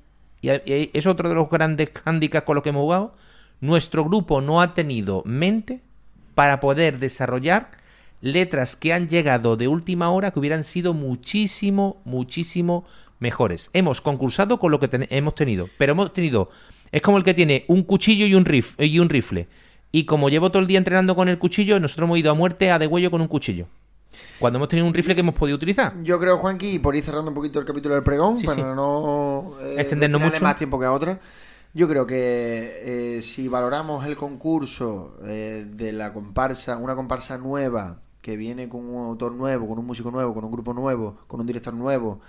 [0.42, 3.16] y es otro de los grandes hándicaps con los que hemos jugado.
[3.62, 5.82] Nuestro grupo no ha tenido mente
[6.34, 7.70] para poder desarrollar
[8.22, 12.86] letras que han llegado de última hora que hubieran sido muchísimo, muchísimo
[13.20, 13.70] mejores.
[13.74, 16.50] Hemos concursado con lo que ten- hemos tenido, pero hemos tenido...
[16.92, 19.48] Es como el que tiene un cuchillo y un, rif- y un rifle.
[19.96, 22.70] Y como llevo todo el día entrenando con el cuchillo, nosotros hemos ido a muerte
[22.70, 23.68] a degüello con un cuchillo.
[24.40, 25.94] Cuando hemos tenido un rifle que hemos podido utilizar.
[26.04, 28.58] Yo creo, Juanqui, y por ir cerrando un poquito el capítulo del pregón, Sí, para
[28.58, 28.62] sí.
[28.76, 30.44] no eh, Extendernos mucho.
[30.44, 31.22] más tiempo que a otra,
[31.74, 38.00] yo creo que eh, si valoramos el concurso eh, de la comparsa, una comparsa nueva,
[38.22, 41.40] que viene con un autor nuevo, con un músico nuevo, con un grupo nuevo, con
[41.40, 42.20] un director nuevo,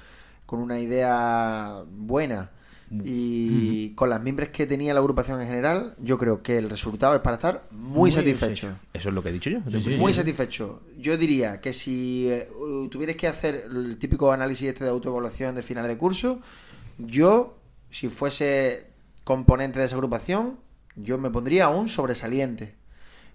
[0.47, 2.53] con una idea buena
[2.91, 7.15] y con las miembros que tenía la agrupación en general, yo creo que el resultado
[7.17, 8.69] es para estar muy, Muy satisfecho.
[8.93, 9.59] Eso es lo que he dicho yo.
[9.69, 9.91] Sí, sí.
[9.97, 10.83] Muy satisfecho.
[10.97, 15.57] Yo diría que si eh, uh, tuvierais que hacer el típico análisis este de autoevaluación
[15.57, 16.41] de final de curso,
[16.99, 17.59] yo,
[17.91, 18.87] si fuese
[19.25, 20.59] componente de esa agrupación,
[20.95, 22.75] yo me pondría un sobresaliente.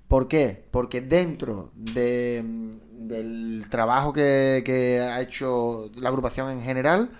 [0.07, 0.65] ¿Por qué?
[0.71, 7.11] Porque dentro de, mm, del trabajo que, que ha hecho la agrupación en general,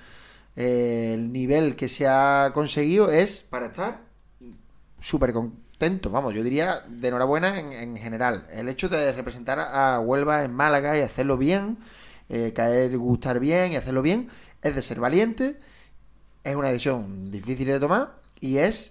[0.56, 4.02] el nivel que se ha conseguido es para estar
[5.00, 8.48] súper contento, vamos, yo diría de enhorabuena en, en general.
[8.52, 11.78] El hecho de representar a Huelva en Málaga y hacerlo bien,
[12.30, 14.30] eh, caer, gustar bien y hacerlo bien,
[14.62, 15.60] es de ser valiente,
[16.44, 18.91] es una decisión difícil de tomar y es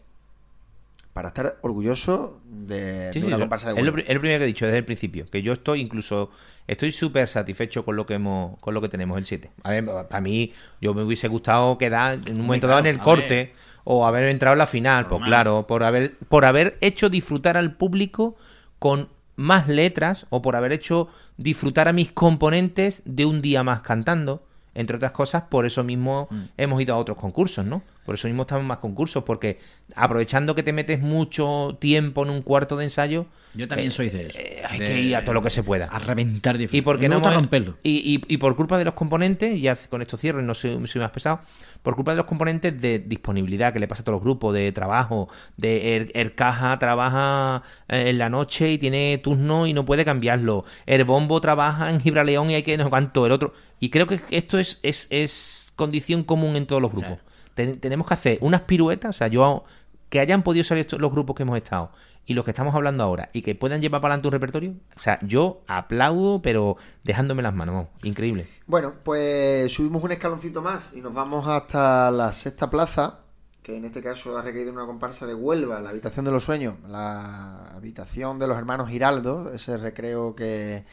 [1.12, 4.20] para estar orgulloso de, Sí, de sí, una yo- comparsa de es, lo, es lo
[4.20, 6.30] primero que he dicho desde el principio, que yo estoy incluso,
[6.68, 9.50] estoy súper satisfecho con lo que hemos, con lo que tenemos el 7.
[9.64, 12.98] A ver, para mí, yo me hubiese gustado quedar en un momento dado en el
[12.98, 13.52] corte ver.
[13.84, 17.74] o haber entrado en la final, pues claro, por haber, por haber hecho disfrutar al
[17.74, 18.36] público
[18.78, 23.80] con más letras o por haber hecho disfrutar a mis componentes de un día más
[23.80, 24.44] cantando.
[24.72, 26.42] Entre otras cosas, por eso mismo Mm.
[26.56, 27.82] hemos ido a otros concursos, ¿no?
[28.04, 29.58] Por eso mismo estamos más concursos, porque
[29.94, 34.26] aprovechando que te metes mucho tiempo en un cuarto de ensayo, Yo también soy de
[34.28, 34.38] eso.
[34.40, 35.86] eh, hay de- que ir a todo lo que se pueda.
[35.86, 37.76] A reventar de Y porque no hemos- romperlo.
[37.82, 40.54] Y, y- y por culpa de los componentes, y ya con esto cierro y no
[40.54, 41.40] soy, soy más pesado,
[41.82, 44.70] por culpa de los componentes de disponibilidad que le pasa a todos los grupos, de
[44.72, 49.84] trabajo, de el, el caja trabaja eh, en la noche y tiene turno y no
[49.84, 53.54] puede cambiarlo, el bombo trabaja en Gibraleón y hay que no cuánto, el otro.
[53.78, 57.18] Y creo que esto es, es, es condición común en todos los grupos.
[57.66, 59.64] Ten- tenemos que hacer unas piruetas, o sea, yo
[60.08, 61.92] que hayan podido salir estos- los grupos que hemos estado
[62.26, 65.00] y los que estamos hablando ahora y que puedan llevar para adelante un repertorio, o
[65.00, 68.46] sea, yo aplaudo, pero dejándome las manos, increíble.
[68.66, 73.20] Bueno, pues subimos un escaloncito más y nos vamos hasta la sexta plaza,
[73.62, 76.74] que en este caso ha en una comparsa de Huelva, la habitación de los sueños,
[76.88, 80.84] la habitación de los hermanos Giraldo, ese recreo que,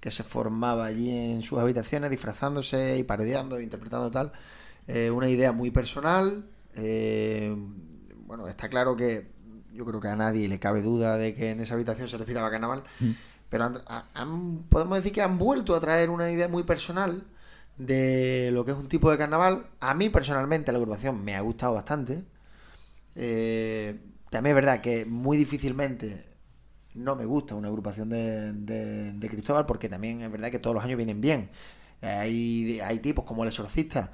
[0.00, 4.32] que se formaba allí en sus habitaciones, disfrazándose y parodiando, interpretando tal.
[4.88, 6.44] Eh, una idea muy personal.
[6.74, 7.54] eh,
[8.26, 9.30] bueno, está claro que
[9.74, 12.50] yo creo que a nadie le cabe duda de que en esa habitación se respiraba
[12.50, 12.82] carnaval.
[13.50, 17.24] Pero han- ha- han- podemos decir que han vuelto a traer una idea muy personal
[17.76, 19.66] de lo que es un tipo de carnaval.
[19.80, 22.22] A mí personalmente la agrupación me ha gustado bastante.
[23.14, 23.98] Eh,
[24.30, 26.24] también es verdad que muy difícilmente
[26.94, 30.74] no me gusta una agrupación de, de- de Cristóbal porque también es verdad que todos
[30.74, 31.50] los años vienen bien.
[32.00, 34.12] Hay, hay tipos como el exorcista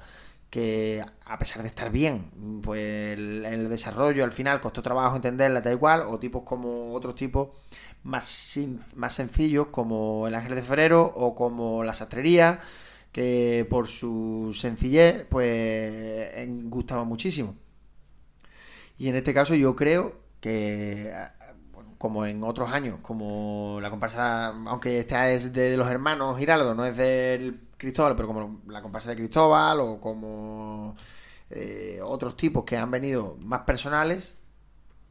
[0.49, 5.61] que a pesar de estar bien, pues el, el desarrollo al final costó trabajo entenderla
[5.61, 7.49] tal y cual, o tipos como otros tipos
[8.03, 8.57] más,
[8.95, 12.61] más sencillos como el Ángel de Febrero o como la Sastrería,
[13.11, 16.31] que por su sencillez pues
[16.65, 17.55] gustaba muchísimo.
[18.97, 21.13] Y en este caso yo creo que,
[21.99, 26.85] como en otros años, como la comparsa, aunque esta es de los hermanos Giraldo, no
[26.85, 30.95] es del Cristóbal, pero como la comparsa de Cristóbal o como
[31.51, 34.37] eh, otros tipos que han venido más personales,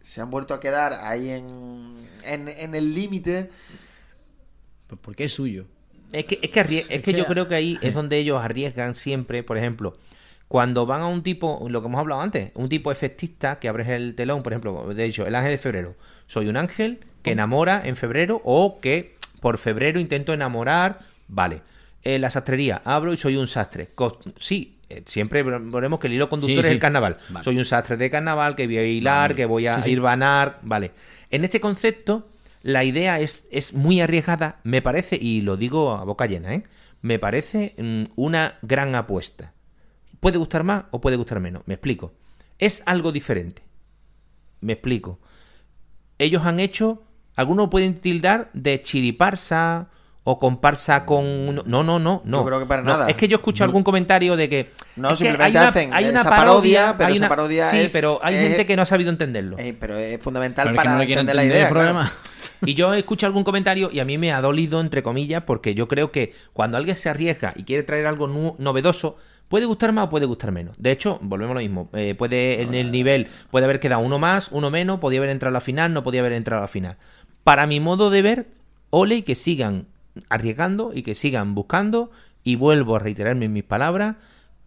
[0.03, 1.47] se han vuelto a quedar ahí en,
[2.25, 3.51] en, en el límite.
[4.87, 5.67] Pues porque es suyo.
[6.13, 8.95] Es que, es que, arrie- es que yo creo que ahí es donde ellos arriesgan
[8.95, 9.97] siempre, por ejemplo,
[10.49, 13.89] cuando van a un tipo, lo que hemos hablado antes, un tipo efectista que abres
[13.89, 15.95] el telón, por ejemplo, de hecho, el ángel de febrero.
[16.29, 21.63] Soy un ángel que enamora en febrero o que por febrero intento enamorar, vale.
[22.05, 23.89] En la sastrería, abro y soy un sastre.
[24.39, 26.73] Sí, eh, siempre ponemos que el hilo conductor Sí, es sí.
[26.73, 27.17] el carnaval.
[27.31, 27.45] Vale.
[27.45, 29.35] Soy un sastre de carnaval, que voy a hilar, Vale.
[29.35, 30.93] que voy a Sí, ir banar, vale.
[31.31, 32.29] En este concepto,
[32.63, 36.63] la idea es, es muy arriesgada, me parece, y lo digo a boca llena, ¿eh?
[37.03, 39.53] me parece mm, una gran apuesta.
[40.21, 42.13] Puede gustar más o puede gustar menos, me explico.
[42.59, 43.63] Es algo diferente.
[44.61, 45.21] Me explico.
[46.19, 47.03] Ellos han hecho,
[47.37, 49.89] algunos pueden tildar de chiriparsa
[50.25, 51.55] o comparsa con...
[51.55, 52.23] No, no, no, no.
[52.25, 53.09] Yo creo que para No, nada.
[53.09, 54.71] Es que yo escucho algún comentario de que...
[54.97, 57.29] No, es que simplemente hay una, hacen hay una esa parodia, parodia, pero hay esa
[57.29, 59.57] parodia Sí, es- pero hay es- gente que no ha sabido entenderlo.
[59.59, 61.69] Eh, pero es fundamental Pero que para no entender la idea.
[61.69, 61.75] el claro.
[61.95, 62.13] problema.
[62.67, 65.89] Y yo escucho algún comentario y a mí me ha dolido, entre comillas, porque yo
[65.89, 69.17] creo que cuando alguien se arriesga y quiere traer algo nu- novedoso,
[69.49, 70.75] puede gustar más o puede gustar menos.
[70.79, 71.89] De hecho, volvemos a lo mismo.
[71.95, 75.51] eh, puede en el nivel, puede haber quedado uno más, uno menos, podía haber entrado
[75.51, 76.97] a la final, no podía haber entrado a la final.
[77.45, 78.47] Para mi modo de ver,
[78.91, 79.87] ole y que sigan
[80.29, 82.11] arriesgando y que sigan buscando.
[82.45, 84.17] Y vuelvo a reiterarme en mis palabras.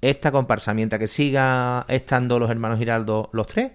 [0.01, 3.71] Esta comparsa, mientras que siga estando los hermanos Giraldo los tres,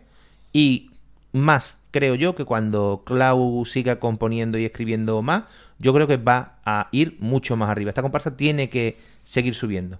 [0.52, 0.90] y
[1.32, 5.44] más creo yo que cuando Clau siga componiendo y escribiendo más,
[5.78, 7.90] yo creo que va a ir mucho más arriba.
[7.90, 9.98] Esta comparsa tiene que seguir subiendo.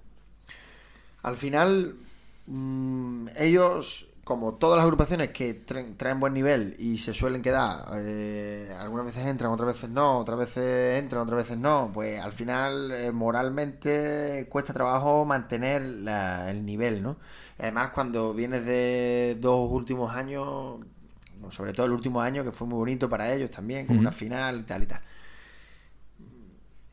[1.23, 1.97] Al final,
[2.47, 7.87] mm, ellos, como todas las agrupaciones que traen, traen buen nivel y se suelen quedar,
[7.95, 12.33] eh, algunas veces entran, otras veces no, otras veces entran, otras veces no, pues al
[12.35, 17.19] final eh, moralmente cuesta trabajo mantener la- el nivel, ¿no?
[17.59, 20.81] Además, cuando vienes de dos últimos años,
[21.51, 24.61] sobre todo el último año, que fue muy bonito para ellos también, con una final
[24.61, 25.01] y tal y tal.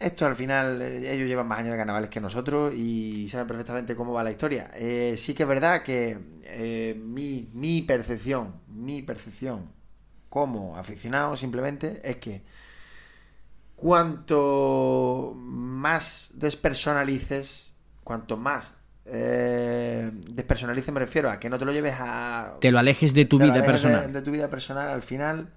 [0.03, 3.95] Esto al final, eh, ellos llevan más años de carnavales que nosotros y saben perfectamente
[3.95, 4.69] cómo va la historia.
[4.75, 9.71] Eh, sí que es verdad que eh, mi, mi percepción, mi percepción
[10.29, 12.41] como aficionado simplemente es que
[13.75, 17.71] cuanto más despersonalices,
[18.03, 22.79] cuanto más eh, despersonalices me refiero a que no te lo lleves a Te lo
[22.79, 24.11] alejes de tu vida de- personal.
[24.13, 25.49] De, tu vida personal, al final,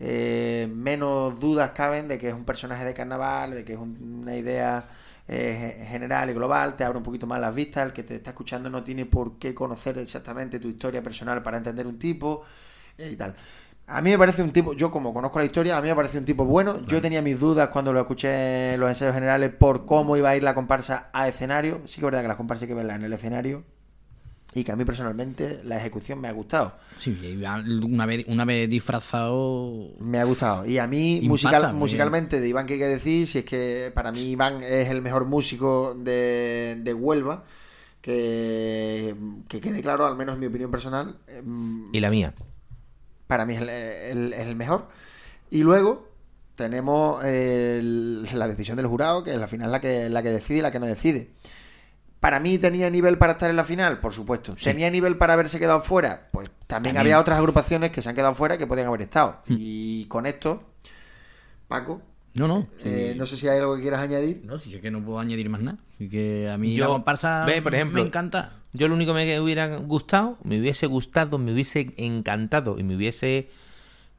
[0.00, 4.20] eh, menos dudas caben de que es un personaje de carnaval, de que es un-
[4.22, 4.84] una idea
[5.28, 8.16] eh, ge- general y global, te abre un poquito más las vistas, el que te
[8.16, 12.42] está escuchando no tiene por qué conocer exactamente tu historia personal para entender un tipo
[12.98, 13.34] eh, y tal.
[13.86, 16.18] A mí me parece un tipo, yo como conozco la historia, a mí me parece
[16.18, 16.80] un tipo bueno.
[16.86, 20.36] Yo tenía mis dudas cuando lo escuché en los ensayos generales por cómo iba a
[20.36, 21.80] ir la comparsa a escenario.
[21.86, 23.62] Sí que es verdad que las comparsas hay que verlas en el escenario.
[24.56, 26.74] Y que a mí personalmente la ejecución me ha gustado.
[26.96, 27.18] Sí,
[27.82, 29.90] una vez, una vez disfrazado.
[29.98, 30.64] Me ha gustado.
[30.64, 33.26] Y a mí, Impacta, musical, muy musicalmente, de Iván, ¿qué hay que decir?
[33.26, 37.44] Si es que para mí Iván es el mejor músico de, de Huelva.
[38.00, 39.14] Que,
[39.48, 42.34] que quede claro, al menos en mi opinión personal, em, Y la mía.
[43.26, 44.88] para mí es el, el- el mejor.
[45.50, 46.08] Y luego
[46.54, 50.58] tenemos el- la decisión del jurado, que es la final la que, la que decide
[50.58, 51.30] y la que no decide.
[52.24, 54.54] Para mí tenía nivel para estar en la final, por supuesto.
[54.54, 56.28] ¿Tenía nivel para haberse quedado fuera?
[56.32, 56.96] Pues también, También.
[56.98, 59.42] había otras agrupaciones que se han quedado fuera que podían haber estado.
[59.46, 59.56] Hmm.
[59.58, 60.62] Y con esto,
[61.68, 62.00] Paco,
[62.38, 62.66] No, no.
[62.82, 63.18] eh, sí.
[63.18, 64.40] no sé si hay algo que quieras añadir.
[64.42, 65.76] No, si es que no puedo añadir más nada.
[65.96, 68.52] Así que a mí Yo- la comparsa ve, por ejemplo, me encanta.
[68.72, 72.96] Yo lo único que me hubiera gustado, me hubiese gustado, me hubiese encantado y me
[72.96, 73.50] hubiese...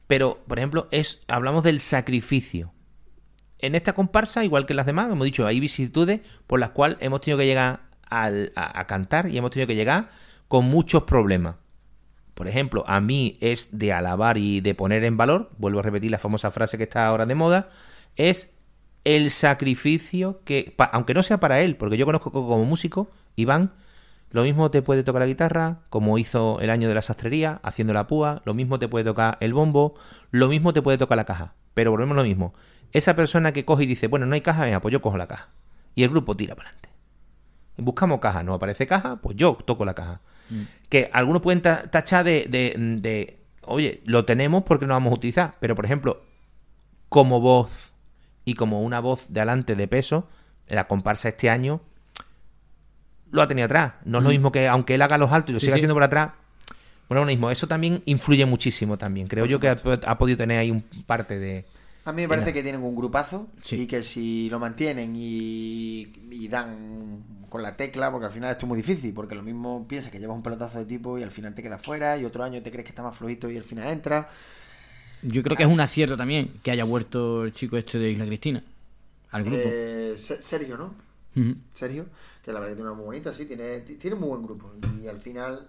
[0.06, 2.72] Pero, por ejemplo, es hablamos del sacrificio.
[3.58, 6.98] En esta comparsa, igual que en las demás, hemos dicho, hay vicisitudes por las cuales
[7.00, 10.08] hemos tenido que llegar al- a, cantar y hemos tenido que llegar
[10.48, 11.56] con muchos problemas.
[12.34, 16.10] Por ejemplo, a mí es de alabar y de poner en valor, vuelvo a repetir
[16.10, 17.68] la famosa frase que está ahora de moda,
[18.16, 18.54] es
[19.04, 23.72] el sacrificio que, aunque no sea para él, porque yo conozco co- como músico, Iván,
[24.30, 27.94] lo mismo te puede tocar la guitarra, como hizo el año de la sastrería, haciendo
[27.94, 29.94] la púa, lo mismo te puede tocar el bombo,
[30.30, 31.54] lo mismo te puede tocar la caja.
[31.74, 32.52] Pero volvemos a lo mismo.
[32.92, 35.26] Esa persona que coge y dice, bueno, no hay caja, venga, pues yo cojo la
[35.28, 35.48] caja.
[35.94, 36.90] Y el grupo tira para adelante.
[37.78, 40.20] Buscamos caja, no aparece caja, pues yo toco la caja.
[40.88, 45.10] Que algunos pueden ta- tachar de, de, de, oye, lo tenemos porque no lo vamos
[45.12, 45.54] a utilizar.
[45.60, 46.22] Pero, por ejemplo,
[47.08, 47.92] como voz
[48.44, 50.28] y como una voz de adelante de peso,
[50.68, 51.80] la comparsa este año
[53.30, 53.94] lo ha tenido atrás.
[54.04, 55.80] No es lo mismo que aunque él haga los altos y lo Sí, siga sí.
[55.80, 56.32] haciendo por atrás.
[57.08, 57.50] Bueno, lo mismo.
[57.50, 59.26] Eso también influye muchísimo también.
[59.28, 61.64] Creo yo que ha, ha podido tener ahí un parte de...
[62.04, 63.82] A mí me parece que tienen un grupazo Sí.
[63.82, 67.24] y que si lo mantienen y, y dan
[67.56, 70.18] con la tecla, porque al final esto es muy difícil, porque lo mismo piensas que
[70.18, 72.70] llevas un pelotazo de tipo y al final te quedas fuera y otro año te
[72.70, 74.28] crees que está más flojito y al final entra.
[75.22, 78.26] Yo creo que es un acierto también que haya vuelto el chico este de Isla
[78.26, 78.62] Cristina
[79.30, 79.62] al grupo.
[79.64, 80.94] Eh, Se- Sergio, ¿no?
[81.34, 81.54] Ujú.
[81.74, 82.06] Sergio,
[82.44, 84.42] que la verdad que tiene una muy bonita, sí, tiene, ti- tiene un muy buen
[84.42, 84.70] grupo.
[85.02, 85.66] Y al final,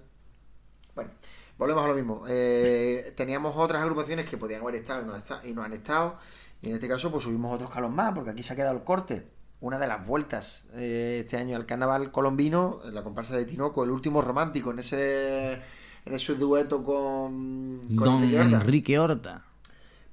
[0.93, 1.09] bueno,
[1.57, 2.23] volvemos a lo mismo.
[2.27, 6.17] Eh, teníamos otras agrupaciones que podían haber estado y no, y no han estado.
[6.61, 8.83] Y en este caso, pues subimos otro escalón más, porque aquí se ha quedado el
[8.83, 9.25] corte
[9.59, 13.89] una de las vueltas eh, este año al carnaval colombino, la comparsa de Tinoco, el
[13.91, 15.53] último romántico, en ese,
[16.05, 18.55] en ese dueto con, con Don Enrique Horta.
[18.61, 19.43] Enrique Horta.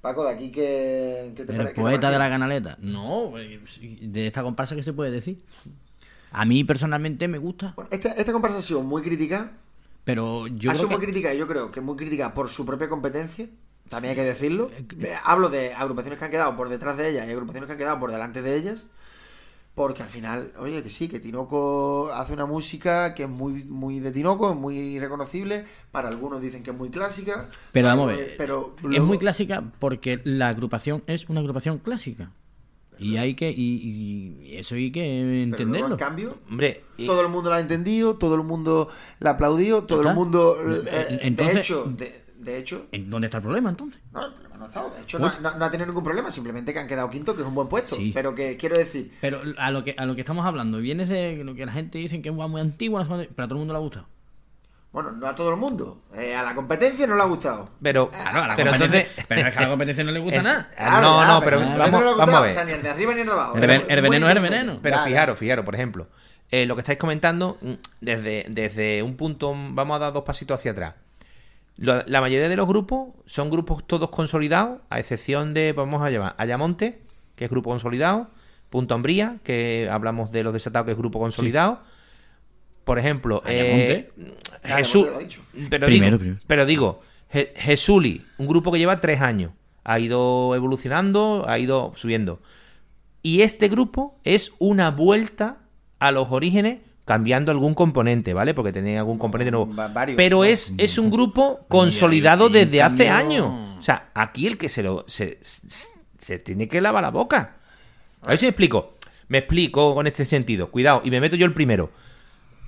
[0.00, 2.76] Paco, de aquí que, que te El pare- que te poeta de la canaleta.
[2.80, 3.60] No, eh,
[4.02, 5.42] de esta comparsa, ¿qué se puede decir?
[6.32, 9.52] A mí personalmente me gusta, Bueno, esta, esta comparsa ha sido muy crítica,
[10.04, 11.04] pero yo ha creo sido muy que...
[11.12, 13.48] crítica yo creo que muy crítica por su propia competencia.
[13.88, 14.70] También hay que decirlo.
[14.72, 17.78] Eh, Hablo de agrupaciones que han quedado por detrás de ellas y agrupaciones que han
[17.78, 18.86] quedado por delante de ellas.
[19.74, 23.98] Porque al final, oye, que sí, que Tinoco hace una música que es muy, muy
[23.98, 25.64] de Tinoco, es muy reconocible.
[25.90, 27.48] Para algunos dicen que es muy clásica.
[27.72, 32.30] Pero vamos a ver, pero es muy clásica porque la agrupación es una agrupación clásica.
[32.96, 35.88] Y hay que y, y eso hay que luego, entenderlo.
[35.88, 39.32] en cambio, Hombre, y- todo el mundo la ha entendido, todo el mundo la ha
[39.32, 40.56] aplaudido, todo el mundo.
[40.64, 44.00] Eh, eh, entonces- de hecho, de, de hecho, ¿En ¿Dónde está el problema entonces?
[44.12, 44.90] No, el problema no ha estado.
[44.94, 46.30] De hecho, no, no- no ha tenido ningún problema.
[46.30, 47.96] Simplemente que han quedado quinto, que es un buen puesto.
[47.96, 48.12] Sí.
[48.14, 51.42] Pero que quiero decir, Pero a lo que a lo que estamos hablando, viene de
[51.44, 53.78] lo que la gente dice que es muy antigua, pero a todo el mundo le
[53.78, 54.06] ha gustado.
[54.92, 56.02] bueno, no a todo el mundo.
[56.14, 57.68] Eh, a la competencia no le ha gustado.
[57.82, 60.20] pero, Claro, a la pero competencia, entonces- pero es que a la competencia no le
[60.20, 60.70] gusta Eh, nada.
[60.76, 62.50] Claro, no, no, pero vamos, no vamos a ver.
[62.52, 63.56] O sea, ni el de arriba ni el de abajo.
[63.56, 63.60] El
[64.02, 64.78] veneno es el veneno.
[64.80, 66.06] Pero fijaros, fijaros, por ejemplo,
[66.50, 67.72] eh, lo que estáis comentando, mm,
[68.02, 70.94] desde, desde un punto, vamos a dar dos pasitos hacia atrás.
[71.76, 76.10] Lo- La mayoría de los grupos son grupos todos consolidados, a excepción de, vamos a
[76.10, 77.00] llamar, Ayamonte,
[77.36, 78.28] que es grupo consolidado,
[78.70, 81.80] Punto Hombría, que hablamos de los desatados, que es grupo consolidado.
[82.84, 84.10] Por ejemplo, eh,
[84.62, 85.06] Ah, Jesús.
[85.18, 85.40] Dicho.
[85.70, 86.40] Pero Primero, digo, primero.
[86.46, 87.00] pero digo,
[87.32, 89.52] Je- Jesuli, un grupo que lleva tres años,
[89.84, 92.40] ha ido evolucionando, ha ido subiendo.
[93.22, 95.58] Y este grupo es una vuelta
[95.98, 98.54] a los orígenes cambiando algún componente, ¿vale?
[98.54, 99.74] Porque tenía algún componente nuevo.
[99.74, 100.16] Va- varios.
[100.16, 103.52] Pero es, es un grupo consolidado desde hace años.
[103.78, 105.38] O sea, aquí el que se lo se,
[106.42, 107.56] tiene que lavar la boca.
[108.22, 108.94] A ver si me explico.
[109.28, 110.70] Me explico con este sentido.
[110.70, 111.90] Cuidado, y me meto yo el primero.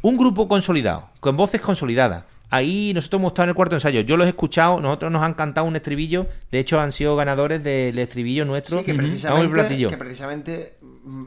[0.03, 2.24] Un grupo consolidado, con voces consolidadas.
[2.49, 4.01] Ahí nosotros hemos estado en el cuarto ensayo.
[4.03, 6.26] Yo los he escuchado, nosotros nos han cantado un estribillo.
[6.53, 8.78] De hecho, han sido ganadores del estribillo nuestro.
[8.78, 9.89] Sí, que precisamente, platillo.
[9.89, 10.76] que precisamente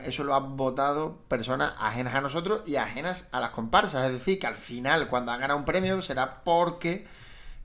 [0.04, 4.06] eso lo han votado personas ajenas a nosotros y ajenas a las comparsas.
[4.08, 7.06] Es decir, que al final, cuando han ganado un premio, será porque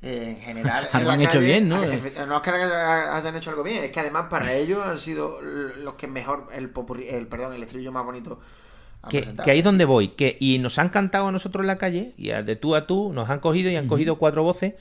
[0.03, 0.89] eh, en general.
[0.95, 1.77] en han hecho calle- bien, ¿no?
[2.27, 5.95] No es que hayan hecho algo bien, es que además para ellos han sido los
[5.95, 6.47] que mejor.
[6.53, 8.39] El, popurrí- el perdón, el estribillo más bonito.
[9.03, 9.45] han Que, presentado.
[9.45, 10.09] que ahí es donde voy.
[10.11, 13.13] Que, y nos han cantado a nosotros en la calle, y de tú a tú,
[13.13, 14.75] nos han cogido y han cogido cuatro voces,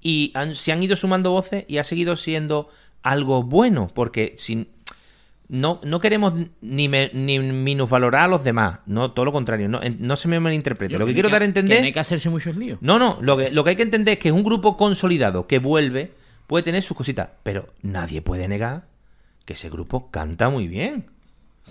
[0.00, 2.68] y han- se han ido sumando voces y ha seguido siendo
[3.02, 4.68] algo bueno, porque sin,
[5.50, 9.80] no, no queremos ni, me- ni minusvalorar a los demás, no, todo lo contrario, no,
[9.98, 10.96] no se me malinterprete.
[10.96, 11.82] Lo que quiero dar a Que no entender...
[11.84, 12.78] hay que hacerse muchos líos.
[12.80, 15.58] No, no, lo que, lo que hay que entender es que un grupo consolidado que
[15.58, 16.12] vuelve
[16.46, 18.84] puede tener sus cositas, pero nadie puede negar
[19.44, 21.06] que ese grupo canta muy bien.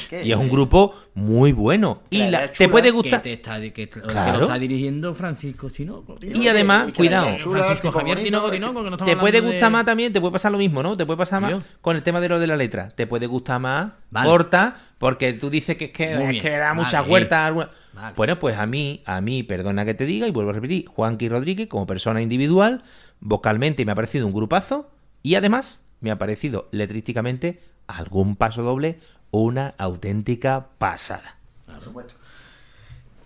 [0.09, 0.23] ¿Qué?
[0.25, 2.01] Y es un grupo muy bueno.
[2.09, 3.21] Y la la- te puede Que, gustar.
[3.21, 4.37] te está, que, que Claro.
[4.39, 6.15] lo está dirigiendo Francisco Tinoco.
[6.15, 6.35] tío.
[6.35, 7.35] Y además, y cuidado.
[7.37, 9.69] chula, Francisco Javier bonito, Tinoco, es que- Tinoco, que no estamos Te puede gustar de-
[9.69, 10.95] más también, te puede pasar lo mismo, ¿no?
[10.95, 11.63] Te puede pasar más Dios.
[11.81, 12.89] con el tema de lo de la letra.
[12.89, 14.29] Te puede gustar más Vale.
[14.29, 16.75] corta, porque tú dices que es que, es que da Vale.
[16.75, 18.13] muchas alguna- Vale.
[18.15, 21.27] Bueno, pues a mí, a mí, perdona que te diga, y vuelvo a repetir, Juanqui
[21.27, 22.83] Rodríguez, como persona individual,
[23.19, 24.89] vocalmente me ha parecido un grupazo,
[25.23, 28.99] y además me ha parecido letrísticamente algún paso doble,
[29.31, 31.37] una auténtica pasada.
[31.65, 32.13] Por supuesto.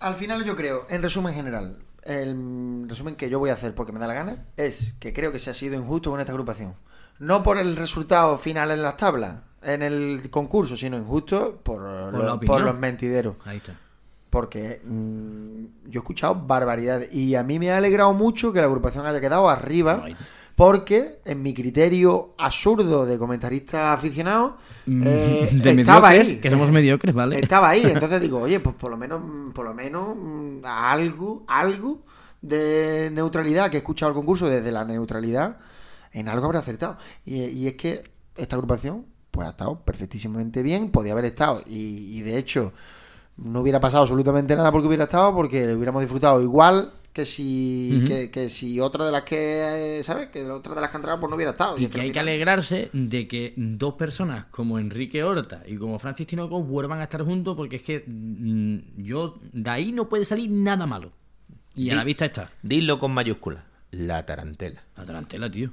[0.00, 3.92] Al final yo creo, en resumen general, el resumen que yo voy a hacer porque
[3.92, 6.74] me da la gana es que creo que se ha sido injusto con esta agrupación.
[7.18, 12.78] No por el resultado final en las tablas, en el concurso, sino injusto por, los
[12.78, 13.36] mentideros.
[13.44, 13.78] Ahí está.
[14.28, 18.66] Porque mm, yo he escuchado barbaridades y a mí me ha alegrado mucho que la
[18.66, 20.04] agrupación haya quedado arriba.
[20.54, 24.56] Porque en mi criterio absurdo de comentarista aficionado,
[25.00, 26.40] eh, Mm, de estaba mediocres, ahí.
[26.40, 27.40] que somos mediocres, ¿vale?
[27.40, 29.20] Estaba ahí, entonces digo, oye, pues por lo menos,
[29.52, 32.02] por lo menos mm, algo, algo
[32.42, 35.56] de neutralidad, que he escuchado el concurso desde la neutralidad,
[36.12, 36.98] en algo habrá acertado.
[37.24, 38.04] Y, y es que
[38.36, 42.72] esta agrupación, pues ha estado perfectísimamente bien, podía haber estado, y, y de hecho,
[43.36, 48.04] no hubiera pasado absolutamente nada porque hubiera estado, porque lo hubiéramos disfrutado igual que si,
[48.08, 50.30] que, que si otra de las que, eh, ¿sabes?
[50.30, 51.78] Que otra de las que entraron, pues no hubiera estado.
[51.78, 56.26] Y que hay que alegrarse de que dos personas como Enrique Horta y como Francis
[56.26, 60.50] Tinoco vuelvan a estar juntos porque es que mm, yo de ahí no puede salir
[60.50, 61.12] nada malo.
[61.76, 62.50] Y a la vista está.
[62.62, 63.62] Dilo con mayúsculas,
[63.92, 64.82] la tarantela.
[64.96, 65.70] La tarantela, tío.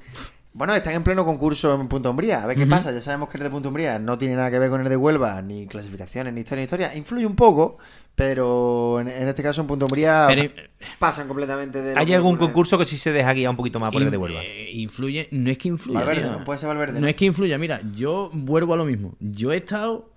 [0.53, 2.43] Bueno, están en pleno concurso en Punto Umbría.
[2.43, 2.91] A ver qué pasa.
[2.91, 4.97] Ya sabemos que el de Punto Umbría no tiene nada que ver con el de
[4.97, 6.95] Huelva, ni clasificaciones, ni historia, ni historia.
[6.95, 7.77] Influye un poco,
[8.15, 10.51] pero en, en este caso en Punto Umbría Pero-
[10.99, 11.93] pasan completamente de...
[11.97, 14.43] ¿Hay algún concurso que sí se deja guiar un poquito más por el de Huelva?
[14.43, 15.99] eh, influye, no es que influya.
[15.99, 16.37] Valverde, mira.
[16.37, 16.45] ¿no?
[16.45, 17.07] Puede ser Valverde, No ¿no?
[17.07, 19.15] es que influya, mira, yo vuelvo a lo mismo.
[19.19, 20.11] Yo he estado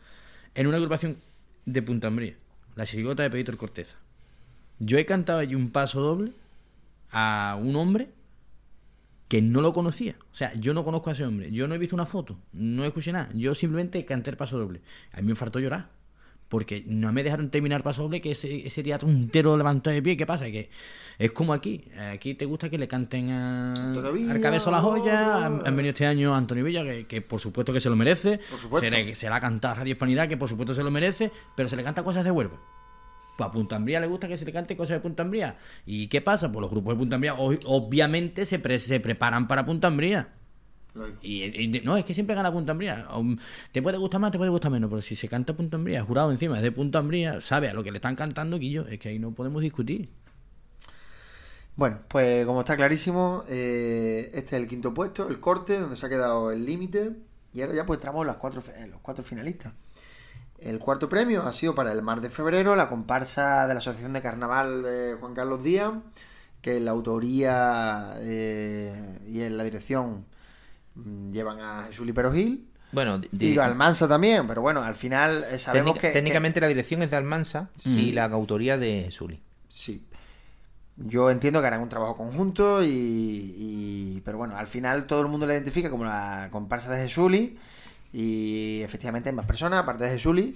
[0.55, 1.19] en una agrupación
[1.67, 2.35] de Punta Ambría,
[2.75, 3.97] la chirigota de Pedro Corteza.
[4.81, 6.33] Yo he cantado allí un paso doble
[7.11, 8.09] a un hombre
[9.29, 10.17] que no lo conocía.
[10.33, 11.51] O sea, yo no conozco a ese hombre.
[11.53, 13.29] Yo no he visto una foto, no escuché nada.
[13.33, 14.81] Yo simplemente canté el paso doble.
[15.13, 15.89] A mí me faltó llorar.
[16.55, 20.17] Porque no me dejaron terminar paso doble, que ese, ese teatro entero levantado de pie.
[20.17, 20.45] ¿Qué pasa?
[20.53, 20.71] Que
[21.19, 21.83] es como aquí.
[22.13, 23.75] Aquí te gusta que le canten a,
[24.31, 25.45] al Cabezo La Joya.
[25.47, 28.39] Han, han venido este año Antonio Villa, que, que por supuesto que se lo merece.
[28.49, 28.89] Por supuesto.
[28.89, 31.33] Se le, se le ha cantado a Radio Hispanidad, que por supuesto se lo merece.
[31.57, 32.55] Pero se le canta cosas de Huelva.
[33.37, 35.57] Pues a Punta Ambría le gusta que se le cante cosas de Punta Ambría.
[35.85, 36.53] ¿Y qué pasa?
[36.53, 40.29] Pues los grupos de Punta Ambría o- obviamente se, pre- se preparan para Punta Ambría.
[41.23, 43.09] Y, no, es que siempre gana Punta Ambría.
[43.17, 43.37] Um,
[43.73, 46.31] Te puede gustar más, te puede gustar menos, pero si se canta Punta Ambría, jurado
[46.31, 49.09] encima, es de Punta Ambría, sabe a lo que le están cantando, Guillo, es que
[49.09, 50.09] ahí no podemos discutir.
[51.77, 56.07] Bueno, pues como está clarísimo, eh, este es el quinto puesto, el corte, donde se
[56.07, 57.13] ha quedado el límite.
[57.53, 59.73] Y ahora ya pues entramos en los cuatro, los cuatro finalistas.
[60.59, 64.13] El cuarto premio ha sido para el Mar de Febrero, la comparsa de la Asociación
[64.13, 65.93] de Carnaval de Juan Carlos Díaz,
[66.63, 70.25] que en la autoría eh, y en la dirección
[71.33, 72.69] llevan a Jesús Lipero Gil.
[72.93, 76.13] Bueno, Y Almansa también, pero bueno, al final eh, sabemos técnica- que...
[76.13, 79.43] técnicamente la dirección es de Almansa y la autoría de Suli.
[79.69, 80.05] Sí.
[80.97, 85.27] Yo entiendo que harán un trabajo conjunto y, y- Pero bueno, al final todo el
[85.29, 87.59] mundo la identifica como la comparsa de Jesuli
[88.13, 90.55] y efectivamente hay más personas, aparte de Jesuli,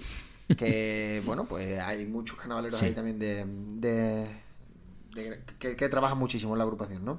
[0.57, 2.87] que bueno, pues hay muchos carnavaleros Sí.
[2.87, 3.45] ahí también de...
[3.47, 4.27] de-
[5.15, 7.19] de- que, que trabajan muchísimo en la agrupación, ¿no?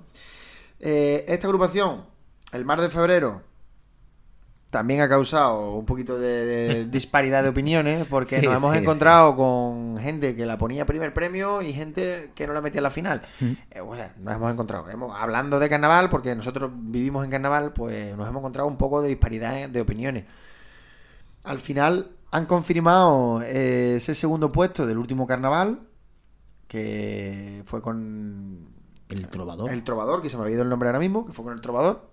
[0.79, 2.05] Eh, esta agrupación,
[2.51, 3.41] el Mar de Febrero,
[4.69, 9.35] también ha causado un poquito de, disparidad de opiniones porque Sí, nos hemos sí, encontrado
[9.35, 12.91] con gente que la ponía primer premio y gente que no la metía en la
[12.91, 13.21] final.
[13.71, 14.89] Eh, o sea, nos hemos encontrado.
[14.89, 19.01] Hemos, hablando de carnaval, porque nosotros vivimos en carnaval, pues nos hemos encontrado un poco
[19.01, 20.25] de disparidad de opiniones.
[21.43, 25.79] Al final han confirmado eh, ese segundo puesto del último carnaval,
[26.67, 28.67] que fue con
[29.09, 29.71] El trovador.
[29.71, 31.61] el Trovador, que se me ha ido el nombre ahora mismo, que fue con el
[31.61, 32.08] Trovador,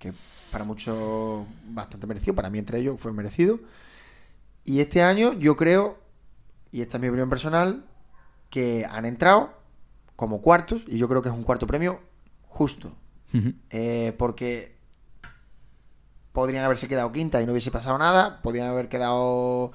[0.00, 0.12] que
[0.50, 3.60] para muchos bastante merecido, para mí entre ellos fue merecido.
[4.64, 5.98] Y este año yo creo,
[6.72, 7.84] y esta es mi opinión personal,
[8.48, 9.52] que han entrado
[10.16, 12.00] como cuartos, y yo creo que es un cuarto premio
[12.48, 12.92] justo.
[13.70, 14.74] Eh, porque
[16.32, 19.70] podrían haberse quedado quinta y no hubiese pasado nada, podrían haber quedado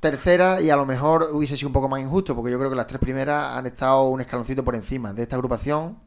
[0.00, 2.76] tercera y a lo mejor hubiese sido un poco más injusto, porque yo creo que
[2.76, 5.98] las tres primeras han estado un escaloncito por encima de esta agrupación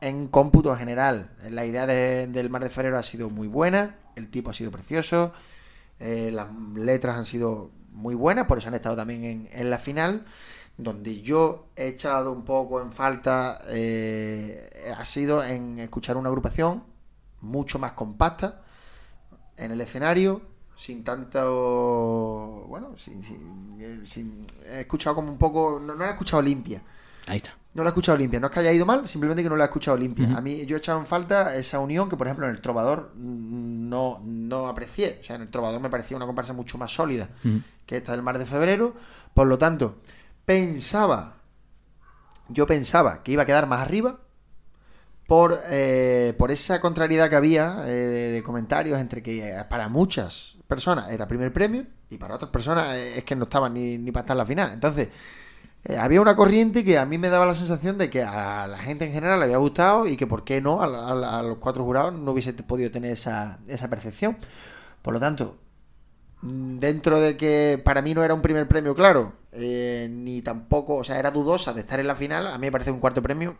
[0.00, 1.30] en cómputo general.
[1.50, 4.70] La idea de- del Mar de Febrero ha sido muy buena, el tipo ha sido
[4.70, 5.32] precioso,
[6.00, 9.78] eh, las letras han sido muy buenas, por eso han estado también en, en la
[9.78, 10.24] final.
[10.76, 16.84] Donde yo he echado un poco en falta eh, ha sido en escuchar una agrupación
[17.40, 18.62] mucho más compacta
[19.56, 20.40] en el escenario,
[20.76, 22.64] sin tanto.
[22.68, 24.00] Bueno, sin, sin- eh,
[24.70, 25.80] he escuchado como un poco.
[25.80, 26.80] No, he escuchado limpia.
[27.28, 27.54] Ahí está.
[27.74, 28.40] No la he escuchado limpia.
[28.40, 30.36] No es que haya ido mal, simplemente que no la he escuchado limpia.
[30.36, 33.12] A mí yo he echado en falta esa unión que, por ejemplo, en el Trovador
[33.14, 35.18] mm, no, no aprecié.
[35.20, 37.28] O sea, en el Trovador me parecía una comparsa mucho más sólida
[37.86, 38.94] que esta del Mar de Febrero.
[39.34, 39.98] Por lo tanto,
[40.44, 41.36] pensaba,
[42.48, 44.18] yo pensaba que iba a quedar más arriba
[45.28, 49.88] por, eh, por esa contrariedad que había eh, de, de comentarios entre que eh, para
[49.88, 53.98] muchas personas era primer premio y para otras personas eh, es que no estaban ni,
[53.98, 54.72] ni para estar en la final.
[54.72, 55.08] Entonces,
[55.88, 58.78] eh, había una corriente que a mí me daba la sensación de que a la
[58.78, 62.12] gente en general le había gustado y que por qué no a, los cuatro jurados
[62.12, 64.36] no hubiese podido tener esa, esa percepción.
[65.02, 65.56] Por lo tanto,
[66.42, 70.96] mm, dentro de que para mí no era un primer premio claro, eh, ni tampoco,
[70.96, 73.22] o sea, era dudosa de estar en la final, a mí me parece un cuarto
[73.22, 73.56] premio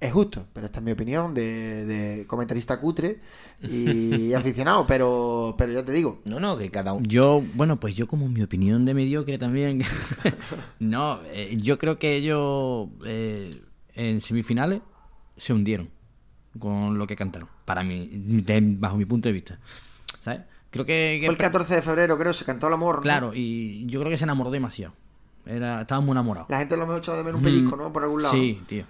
[0.00, 3.20] es justo, pero esta es mi opinión de, de comentarista cutre
[3.62, 7.04] y aficionado, pero, pero ya te digo, No, no, que cada uno.
[7.06, 9.82] Yo, bueno, pues yo como mi opinión de mediocre también.
[10.78, 13.50] no, eh, yo creo que ellos eh,
[13.94, 14.80] en semifinales
[15.36, 15.90] se hundieron
[16.58, 17.48] con lo que cantaron.
[17.64, 19.58] Para mí, de- bajo mi punto de vista.
[20.18, 20.40] ¿Sabes?
[20.70, 21.18] Creo que...
[21.20, 22.96] que fue el 14 de febrero, creo, se cantó el amor.
[22.96, 23.02] ¿no?
[23.02, 24.94] Claro, y yo creo que se enamoró demasiado.
[25.46, 26.46] Era, estaba muy enamorado.
[26.48, 27.92] La gente lo hemos echado de menos un pellizco, ¿no?
[27.92, 28.34] Por algún lado.
[28.34, 28.84] Sí, tío.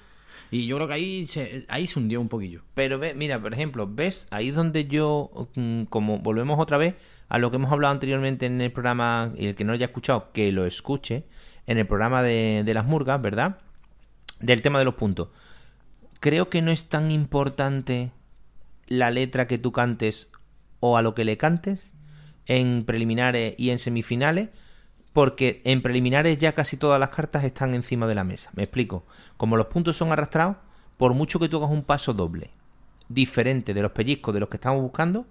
[0.50, 2.62] Y yo creo que ahí se, ahí se hundió un poquillo.
[2.74, 4.26] Pero ve, mira, por ejemplo, ¿ves?
[4.30, 6.94] Ahí es donde yo, mm, como volvemos otra vez
[7.28, 9.86] a lo que hemos hablado anteriormente en el programa, y el que no lo haya
[9.86, 11.24] escuchado, que lo escuche,
[11.66, 13.58] en el programa de, de las murgas, ¿verdad?
[14.40, 15.28] Del tema de los puntos.
[16.18, 18.10] Creo que no es tan importante
[18.88, 20.28] la letra que tú cantes
[20.80, 21.94] o a lo que le cantes
[22.46, 24.48] en preliminares y en semifinales,
[25.12, 28.50] porque en preliminares ya casi todas las cartas están encima de la mesa.
[28.54, 29.04] Me explico.
[29.36, 30.56] Como los puntos son arrastrados,
[30.96, 32.50] por mucho que tú hagas un paso doble,
[33.08, 35.26] diferente de los pellizcos de los que estamos buscando,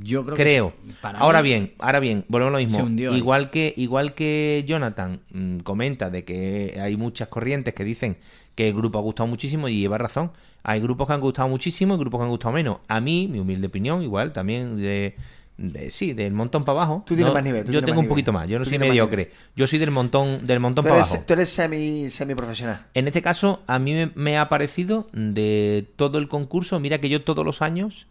[0.00, 0.74] Yo creo, que Creo.
[0.86, 0.94] sí.
[1.00, 2.84] Para ahora mí, bien, ahora bien, volvemos a lo mismo.
[2.84, 3.14] hundió.
[3.16, 8.16] Igual que, igual que Jonathan mm, comenta de que hay muchas corrientes que dicen
[8.54, 10.30] que el grupo ha gustado muchísimo y lleva razón.
[10.62, 12.78] Hay grupos que han gustado muchísimo y grupos que han gustado menos.
[12.86, 15.16] A mí, mi humilde opinión, igual también de,
[15.56, 17.04] de- sí, del montón para abajo.
[17.06, 18.48] Tú tienes No, más nivel, tú yo tengo un poquito más.
[18.48, 19.30] Yo no Tú soy mediocre.
[19.56, 21.24] Yo soy del montón, del montón para eres, abajo.
[21.26, 22.86] tú eres semi, semi profesional.
[22.94, 27.08] En este caso, a mí me, me ha parecido de todo el concurso, mira que
[27.08, 28.06] yo todos los años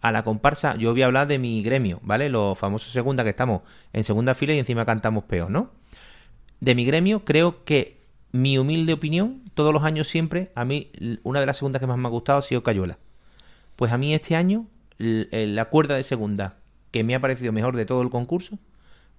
[0.00, 2.28] a la comparsa, yo voy a hablar de mi gremio, ¿vale?
[2.28, 3.62] Los famosos segunda que estamos
[3.92, 5.70] en segunda fila y encima cantamos peor, ¿no?
[6.60, 7.98] De mi gremio, creo que
[8.32, 10.90] mi humilde opinión, todos los años siempre, a mí
[11.22, 12.98] una de las segundas que más me ha gustado ha sido Cayuela.
[13.76, 14.66] Pues a mí este año,
[14.98, 16.56] eh, la cuerda de segunda
[16.92, 18.58] que me ha parecido mejor de todo el concurso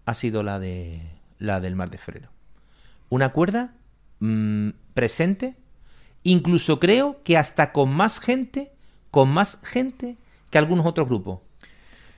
[0.06, 1.02] ha sido la de
[1.40, 2.30] la del Mar de Febrero.
[3.10, 3.74] Una cuerda
[4.20, 5.56] mm, presente,
[6.24, 8.72] incluso creo que hasta con más gente,
[9.12, 10.16] con más gente
[10.50, 11.40] que algunos otros grupos.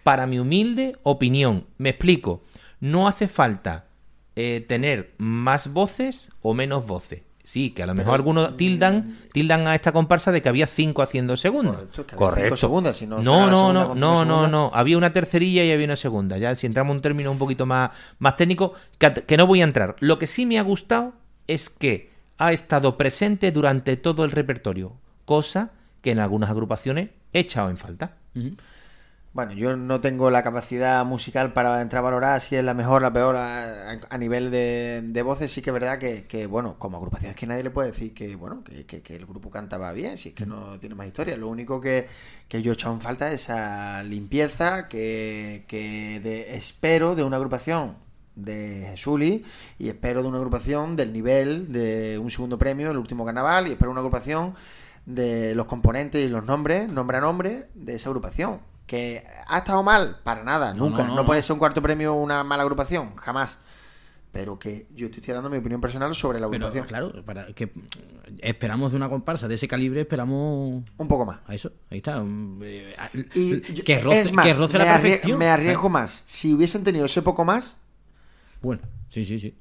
[0.03, 2.43] Para mi humilde opinión, me explico,
[2.80, 3.88] no hace falta
[4.36, 7.24] eh, tener más voces o menos voces.
[7.45, 11.03] Sí, que a lo mejor algunos tildan, tildan a esta comparsa de que había cinco
[11.03, 11.73] haciendo segunda.
[11.73, 14.71] Correcto, es que había cinco segundas, si no no, no, segunda no, no, no, no.
[14.73, 16.39] Había una tercerilla y había una segunda.
[16.39, 19.61] Ya si entramos en un término un poquito más, más técnico, que, que no voy
[19.61, 19.95] a entrar.
[19.99, 21.13] Lo que sí me ha gustado
[21.47, 24.93] es que ha estado presente durante todo el repertorio,
[25.25, 25.69] cosa
[26.01, 28.15] que en algunas agrupaciones he echado en falta.
[29.36, 33.01] Bueno, yo no tengo la capacidad musical para entrar a valorar si es la mejor,
[33.01, 35.51] la peor a, nivel de, de voces.
[35.51, 38.13] Sí que es verdad que, que, bueno, como agrupación es que nadie le puede decir
[38.13, 41.07] que, bueno, que, que- que el grupo cantaba bien, si es que no tiene más
[41.07, 41.36] historia.
[41.36, 42.07] Lo único que,
[42.47, 47.36] que yo he echado en falta es esa limpieza que, que de- espero de una
[47.36, 47.97] agrupación
[48.36, 49.43] de Jesuli
[49.77, 53.71] y espero de una agrupación del nivel de un segundo premio, el último carnaval, y
[53.73, 54.55] espero una agrupación
[55.05, 58.59] de los componentes y los nombres, nombre a nombre, de esa agrupación.
[58.86, 61.03] Que ha estado mal, para nada, nunca.
[61.03, 63.59] no, No, no, puede ser un cuarto premio una mala agrupación, jamás.
[64.31, 66.88] Pero que yo te estoy dando mi opinión personal sobre la Pero agrupación.
[66.88, 67.71] claro, para que
[68.39, 71.39] esperamos de una comparsa de ese calibre, esperamos Un poco más.
[71.47, 71.71] a eso.
[71.89, 72.21] Ahí está.
[72.61, 72.95] eh,
[73.33, 75.39] Y que roce, es más, que roce me, la perfección.
[75.39, 76.21] me arriesgo más.
[76.25, 77.77] Si hubiesen tenido ese poco más,
[78.61, 79.55] Bueno, sí, sí, sí.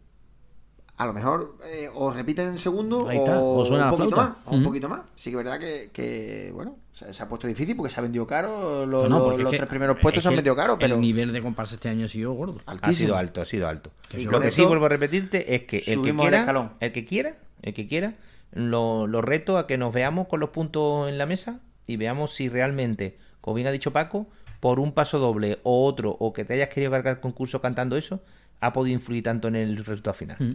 [0.97, 4.17] A lo mejor eh, o repiten en segundo Ahí está, o, o suena un poquito
[4.17, 4.31] más.
[4.45, 5.01] O un poquito más.
[5.17, 8.03] Sí que es verdad que, que, bueno, se, se ha puesto difícil porque se ha
[8.03, 8.87] vendido caro.
[8.87, 11.33] Lo- No, los que- tres primeros puestos es se han vendido caro, pero El nivel
[11.33, 12.59] de comparsa este año ha sido gordo.
[12.67, 13.91] Ha sido alto, ha sido alto.
[14.09, 16.71] Que Lo que sí vuelvo a repetirte es que el que el quiera, escalón.
[16.81, 18.15] el que quiera, el que quiera,
[18.53, 22.33] lo, lo reto a que nos veamos con los puntos en la mesa y veamos
[22.35, 24.29] si realmente, como bien ha dicho Paco,
[24.61, 27.97] por un paso doble o otro, o que te hayas querido cargar el concurso cantando
[27.97, 28.21] eso,
[28.61, 30.37] ha podido influir tanto en el resultado final.
[30.39, 30.53] Mm.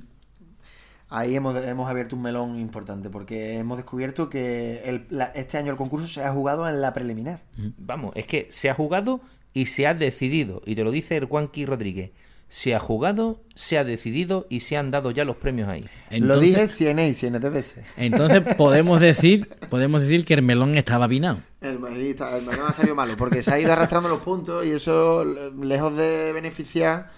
[1.11, 5.71] Ahí hemos, hemos abierto un melón importante porque hemos descubierto que el- la- este año
[5.71, 7.41] el concurso se ha jugado en la preliminar.
[7.77, 9.19] Vamos, es que se ha jugado
[9.53, 12.11] y se ha decidido, y te lo dice el Juanqui Rodríguez,
[12.47, 15.81] se ha jugado, se ha decidido y se han dado ya los premios ahí.
[16.11, 17.83] Lo Entonces, dije 100 y 100 veces.
[17.97, 21.39] entonces podemos decir, podemos decir que el melón estaba vinado.
[21.61, 25.23] El el Madrid ha salido malo porque se ha ido arrastrando los puntos y eso,
[25.25, 27.11] le- lejos de beneficiar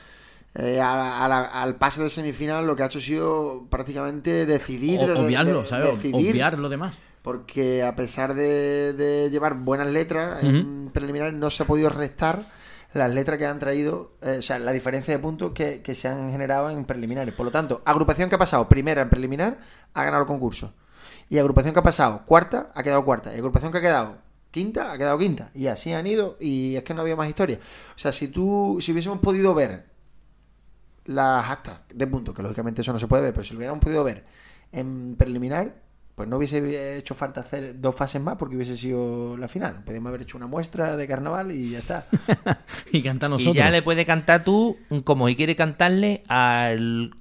[0.55, 4.45] eh, a- a la- al pase de semifinal, lo que ha hecho ha sido prácticamente
[4.45, 4.99] decidir.
[4.99, 5.95] O- obviarlo, de- ¿sabes?
[5.95, 6.99] decidir, Obviar lo demás.
[7.21, 12.41] Porque a pesar de, de llevar buenas letras en preliminares, no se ha podido restar
[12.93, 16.07] las letras que han traído, eh, o sea, la diferencia de puntos que, que se
[16.07, 17.33] han generado en preliminares.
[17.33, 19.59] Por lo tanto, agrupación que ha pasado primera en preliminar
[19.93, 20.73] ha ganado el concurso.
[21.29, 23.31] Y agrupación que ha pasado cuarta ha quedado cuarta.
[23.33, 24.17] Y agrupación que ha quedado
[24.49, 25.51] quinta ha quedado quinta.
[25.53, 26.35] Y así han ido.
[26.41, 27.59] Y es que no había más historia.
[27.95, 29.85] O sea, si tú, si hubiésemos podido ver
[31.05, 33.83] las actas de puntos, que lógicamente eso no se puede ver, pero si lo hubiéramos
[33.83, 34.23] podido ver
[34.71, 35.73] en preliminar,
[36.15, 39.83] pues no hubiese hecho falta hacer dos fases más porque hubiese sido la final.
[39.83, 42.05] Podríamos haber hecho una muestra de carnaval y ya está.
[42.91, 43.55] y canta nosotros.
[43.55, 47.15] Y ya le puede cantar tú como y quiere cantarle al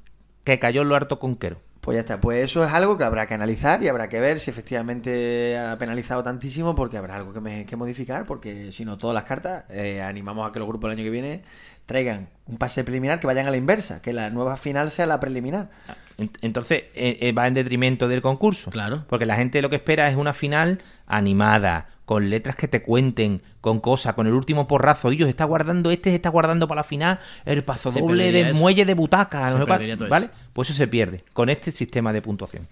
[0.44, 1.58] que cayó en lo harto conquero.
[1.80, 4.38] Pues ya está, pues eso es algo que habrá que analizar y habrá que ver
[4.38, 8.98] si efectivamente ha penalizado tantísimo porque habrá algo que, me- que modificar porque si no
[8.98, 11.42] todas las cartas eh, animamos a que los grupos el año que viene
[11.90, 15.18] traigan un pase preliminar que vayan a la inversa, que la nueva final sea la
[15.18, 15.70] preliminar.
[16.18, 18.70] Ent- Entonces eh, eh, va en detrimento del concurso.
[18.70, 19.04] Claro.
[19.08, 23.42] Porque la gente lo que espera es una final animada, con letras que te cuenten,
[23.60, 25.10] con cosas, con el último porrazo.
[25.10, 28.44] Ellos está guardando, este se está guardando para la final el paso Se doble perdería
[28.44, 28.58] de eso.
[28.60, 29.50] muelle de butaca.
[29.50, 29.92] Se no ¿Vale?
[29.92, 30.32] eso.
[30.52, 32.68] Pues eso se pierde con este sistema de puntuación.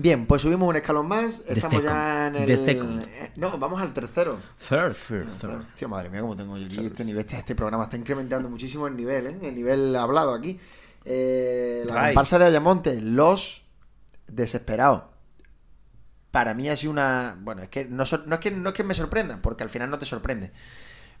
[0.00, 2.48] Bien, pues subimos un escalón más, estamos ya en el...
[2.48, 4.38] Eh, No, vamos al tercero.
[4.68, 4.94] Third.
[4.94, 5.64] Third.
[5.76, 7.22] Tío, madre mía, cómo tengo yo aquí este nivel.
[7.22, 9.38] Este, este programa está incrementando muchísimo el nivel, ¿eh?
[9.42, 10.60] El nivel hablado aquí.
[11.04, 13.64] Eh, la comparsa de Ayamonte, Los
[14.28, 15.02] Desesperados.
[16.30, 17.36] Para mí ha sido una...
[17.40, 19.90] Bueno, es que no, no es que no es que me sorprenda, porque al final
[19.90, 20.52] no te sorprende.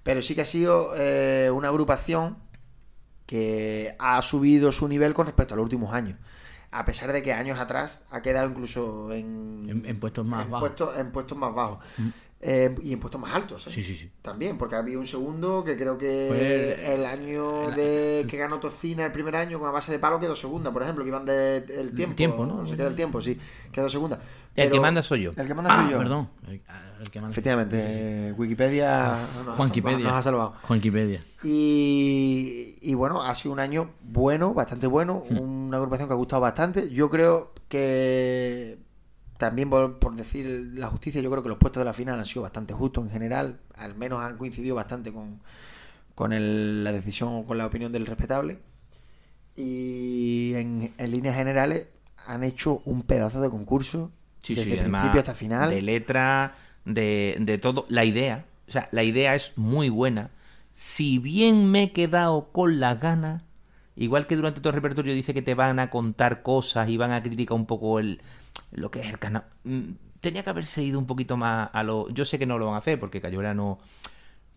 [0.04, 2.38] Pero sí que ha sido eh, una agrupación
[3.26, 6.16] que ha subido su nivel con respecto a los últimos años.
[6.70, 10.50] A pesar de que años atrás ha quedado incluso en, En, en puestos más en
[10.50, 10.68] bajos.
[10.68, 11.78] puestos, en puestos más bajos.
[12.40, 13.66] Eh, y en puestos más altos.
[13.66, 13.70] ¿eh?
[13.70, 14.10] Sí, sí, sí.
[14.22, 18.60] También, porque había un segundo que creo que Fue el, año el- de que ganó
[18.60, 21.24] Tocina el primer año con a base de palo quedó segunda, por ejemplo, que iban
[21.24, 22.14] del el tiempo.
[22.14, 22.64] tiempo, ¿no?
[22.68, 23.40] Se queda el tiempo, sí.
[23.72, 24.20] Quedó segunda.
[24.64, 25.32] El que manda soy yo.
[25.36, 25.98] El que manda Ah, soy yo.
[25.98, 26.28] perdón.
[26.46, 26.60] El,
[27.00, 28.32] el que manda- Efectivamente, Sí, sí, sí.
[28.40, 30.04] Wikipedia nos ha salvado- Juanquipedia.
[30.04, 30.54] nos ha salvado.
[30.62, 31.24] Juanquipedia.
[31.44, 35.38] Y, y bueno, ha sido un año bueno, bastante bueno, Hmm.
[35.38, 36.90] una agrupación que ha gustado bastante.
[36.90, 38.78] Yo creo que
[39.38, 42.24] también por, por decir la justicia, yo creo que los puestos de la final han
[42.24, 45.40] sido bastante justos en general, al menos han coincidido bastante con,
[46.16, 48.58] con el- la decisión o con la opinión del respetable.
[49.56, 51.86] Y en, en líneas generales
[52.26, 54.10] han hecho un pedazo de concurso
[54.42, 55.70] Sí, desde sí, además, principio hasta final.
[55.70, 57.86] De letra, de, de todo.
[57.88, 60.30] La idea, o sea, la idea es muy buena.
[60.72, 63.42] Si bien me he quedado con las ganas,
[63.96, 67.12] igual que durante todo el repertorio dice que te van a contar cosas y van
[67.12, 68.20] a criticar un poco el
[68.72, 69.44] lo que es el canal.
[69.64, 69.80] mm,
[70.20, 72.08] Tenía que haberse ido un poquito más a lo.
[72.10, 73.78] Yo sé que no lo van a hacer porque Cayuela no.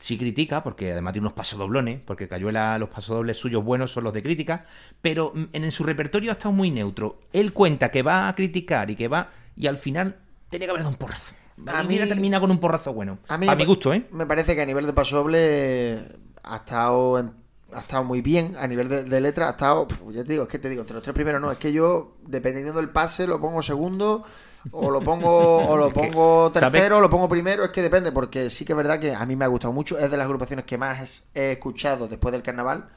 [0.01, 4.11] Sí critica, porque además tiene unos pasadoblones, porque Cayuela, los pasodobles suyos buenos son los
[4.13, 4.65] de crítica,
[4.99, 7.19] pero mm, en, su repertorio ha estado muy neutro.
[7.31, 10.15] Él cuenta que va a criticar y que va, y al final
[10.49, 11.35] tenía que haber dado un porrazo.
[11.67, 13.19] A A mí mí- termina con un porrazo bueno.
[13.27, 14.07] A A, mí mi gusto, ¿eh?
[14.11, 15.99] Me parece que a nivel de paso doble
[16.41, 17.33] ha estado, en-
[17.71, 18.55] ha estado muy bien.
[18.57, 20.95] A nivel de, de letra ha estado, ya te digo, es que te digo, entre
[20.95, 21.51] los tres primeros no.
[21.51, 24.23] Es que yo, dependiendo del pase, lo pongo segundo.
[24.71, 28.49] O lo pongo, o lo pongo tercero, o lo pongo primero, es que depende, porque
[28.51, 30.65] sí que es verdad que a mí me ha gustado mucho, es de las agrupaciones
[30.65, 32.89] que más he escuchado después del carnaval,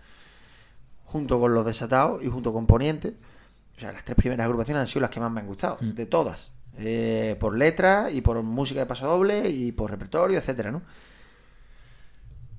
[1.06, 3.14] junto con los desatados y junto con Poniente.
[3.76, 5.90] O sea, las tres primeras agrupaciones han sido las que más me han gustado, Mm.
[5.94, 6.50] de todas.
[6.76, 10.82] Eh, por letra y por música de paso doble y por repertorio, etcétera, ¿no?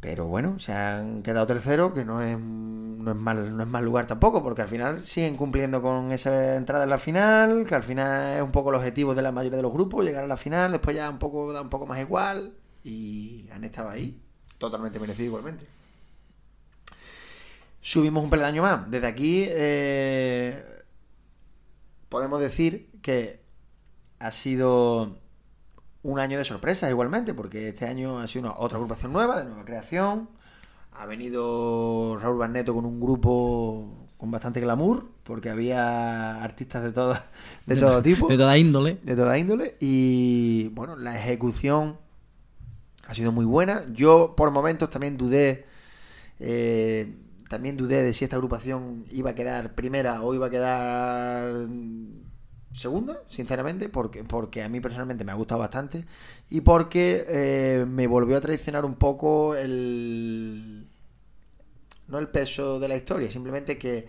[0.06, 3.84] Pero bueno, se han quedado tercero, que no es, no es mal, no es mal
[3.84, 7.82] lugar tampoco, porque al final siguen cumpliendo con esa entrada en la final, que al
[7.82, 10.38] final es un poco el objetivo de la mayoría de los grupos, llegar a la
[10.38, 12.54] final, después ya un poco da un poco más igual,
[12.84, 14.22] y han estado ahí,
[14.60, 15.66] totalmente merecido igualmente.
[17.82, 18.88] Subimos un peldaño más.
[18.92, 20.84] Desde aquí eh,
[22.10, 23.42] podemos decir que
[24.20, 25.18] ha sido
[26.06, 29.46] un año de sorpresas igualmente, porque este año ha sido una, otra agrupación nueva, de
[29.46, 30.30] nueva creación.
[30.92, 37.18] Ha venido Raúl Barneto con un grupo con bastante glamour, porque había artistas de todo,
[37.66, 39.00] de todo tipo, De toda índole.
[39.02, 39.78] de toda índole.
[39.80, 41.98] Y bueno, la ejecución
[43.08, 43.84] ha sido muy buena.
[43.92, 45.66] Yo por momentos también dudé,
[46.40, 47.16] eh,
[47.50, 51.68] también dudé de si esta agrupación iba a quedar primera o iba a quedar
[52.76, 56.06] segunda, sinceramente, porque, porque a mí personalmente me ha gustado bastante
[56.50, 60.88] y porque eh, me volvió a traicionar un poco el...
[62.08, 64.08] No el peso de la historia, simplemente que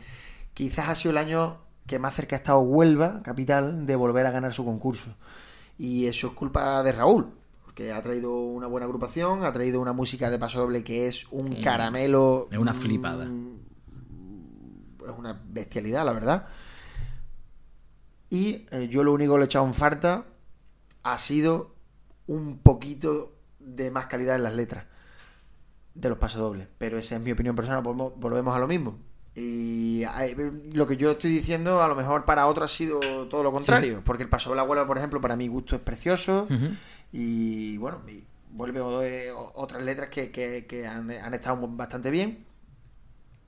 [0.52, 4.30] quizás ha sido el año que más cerca ha estado Huelva, capital, de volver a
[4.32, 5.14] ganar su concurso.
[5.78, 7.28] Y eso es culpa de Raúl,
[7.64, 11.26] porque ha traído una buena agrupación, ha traído una música de paso doble que es
[11.30, 11.60] un Sí.
[11.62, 12.48] caramelo.
[12.50, 13.24] Es una mm, flipada.
[13.24, 16.46] Es una bestialidad, la verdad.
[18.30, 20.24] Y eh, yo lo único que le he echado en falta
[21.02, 21.74] ha sido
[22.26, 24.84] un poquito de más calidad en las letras
[25.94, 26.66] de los pasodobles.
[26.78, 28.98] Pero esa es mi opinión personal, volvemos, a lo mismo.
[29.34, 30.02] Y
[30.72, 32.98] lo que yo estoy diciendo, a lo mejor para otro ha sido
[33.28, 34.02] todo lo contrario.
[34.04, 36.48] Porque el paso de la Huelva, por ejemplo, para mi gusto es precioso.
[37.12, 42.44] Y bueno, y vuelve eh, otras letras que, que- que han, han estado bastante bien.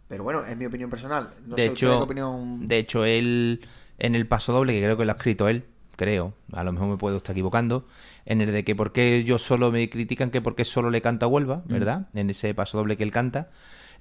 [0.08, 1.34] Pero bueno, es mi opinión personal.
[1.46, 2.66] No de sé hecho, qué opinión.
[2.68, 3.66] de hecho, él
[3.98, 5.64] en el paso doble, que creo que lo ha escrito él,
[5.96, 7.86] creo, a lo mejor me puedo estar equivocando,
[8.24, 11.02] en el de que por qué yo solo me critican que por qué solo le
[11.02, 12.08] canta a Huelva, ¿verdad?
[12.14, 13.48] En ese paso doble que él canta.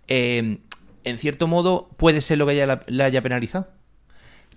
[0.07, 0.59] Eh,
[1.03, 3.67] en cierto modo, puede ser lo que ella la- le haya penalizado.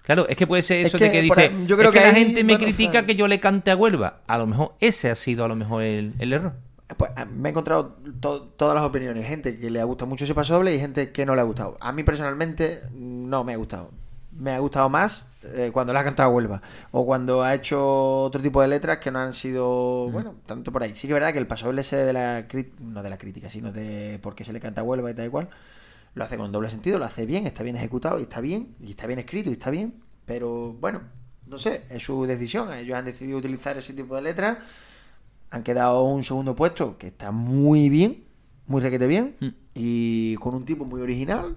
[0.03, 1.95] Claro, es que puede ser Es eso que de que dice, ahí- yo creo es
[1.97, 4.21] que, que la gente me bueno, critica que yo le cante a Huelva.
[4.27, 6.55] A lo mejor ese ha sido a lo mejor el, el error.
[6.97, 9.27] Pues a- me he encontrado to- todas las opiniones.
[9.27, 11.45] Gente que le ha gustado mucho ese paso doble y gente que no le ha
[11.45, 11.77] gustado.
[11.81, 13.93] A mí personalmente no me ha gustado.
[14.33, 16.63] Me ha gustado más eh, cuando le ha cantado a Huelva.
[16.93, 20.83] O cuando ha hecho otro tipo de letras que no han sido, bueno, tanto por
[20.83, 20.95] ahí.
[20.95, 22.47] Sí que es verdad que el paso ese de la
[22.79, 25.27] no de la crítica, sino de por qué se le canta a Huelva y tal
[25.27, 25.49] y cual,
[26.15, 28.75] lo hace con un doble sentido, lo hace bien, está bien ejecutado y está bien,
[28.81, 29.95] y está bien escrito y está bien.
[30.27, 31.01] Pero bueno,
[31.47, 32.73] no sé, es su decisión.
[32.73, 34.59] Ellos han decidido utilizar ese tipo de letras
[35.51, 38.25] han quedado un segundo puesto que está muy bien,
[38.67, 39.49] muy requete bien, Mm.
[39.75, 41.57] y con un tipo muy original,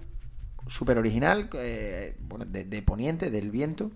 [0.66, 3.90] súper original, eh, bueno, de, de poniente, del viento,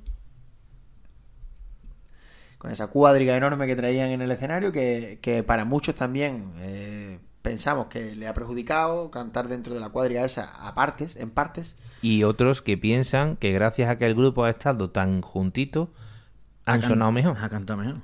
[2.58, 7.18] con esa cuadriga enorme que traían en el escenario, que, que para muchos también eh,
[7.42, 11.76] pensamos que le ha perjudicado cantar dentro de la cuadriga esa a partes, en partes.
[12.02, 15.90] Y otros que piensan que gracias a que el grupo ha estado tan juntito,
[16.64, 17.36] han sonado mejor.
[17.40, 17.96] Ha cantado mejor.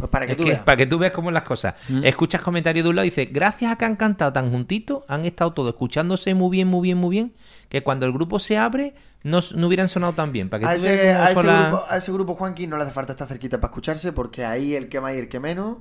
[0.00, 0.62] Pues para que Es tú que, veas.
[0.62, 1.74] para que tú veas cómo son las cosas.
[1.88, 2.04] Mm.
[2.04, 5.24] Escuchas comentarios de un lado y dices, gracias a que han cantado tan juntitos, han
[5.26, 7.34] estado todos escuchándose muy bien, muy bien, muy bien,
[7.68, 10.48] que cuando el grupo se abre, no, no hubieran sonado tan bien.
[10.48, 12.92] Para que A tú ese, veas a, grupo, a ese grupo, Juanqui, no le hace
[12.92, 15.76] falta estar cerquita para escucharse, porque ahí el que más y el que menos.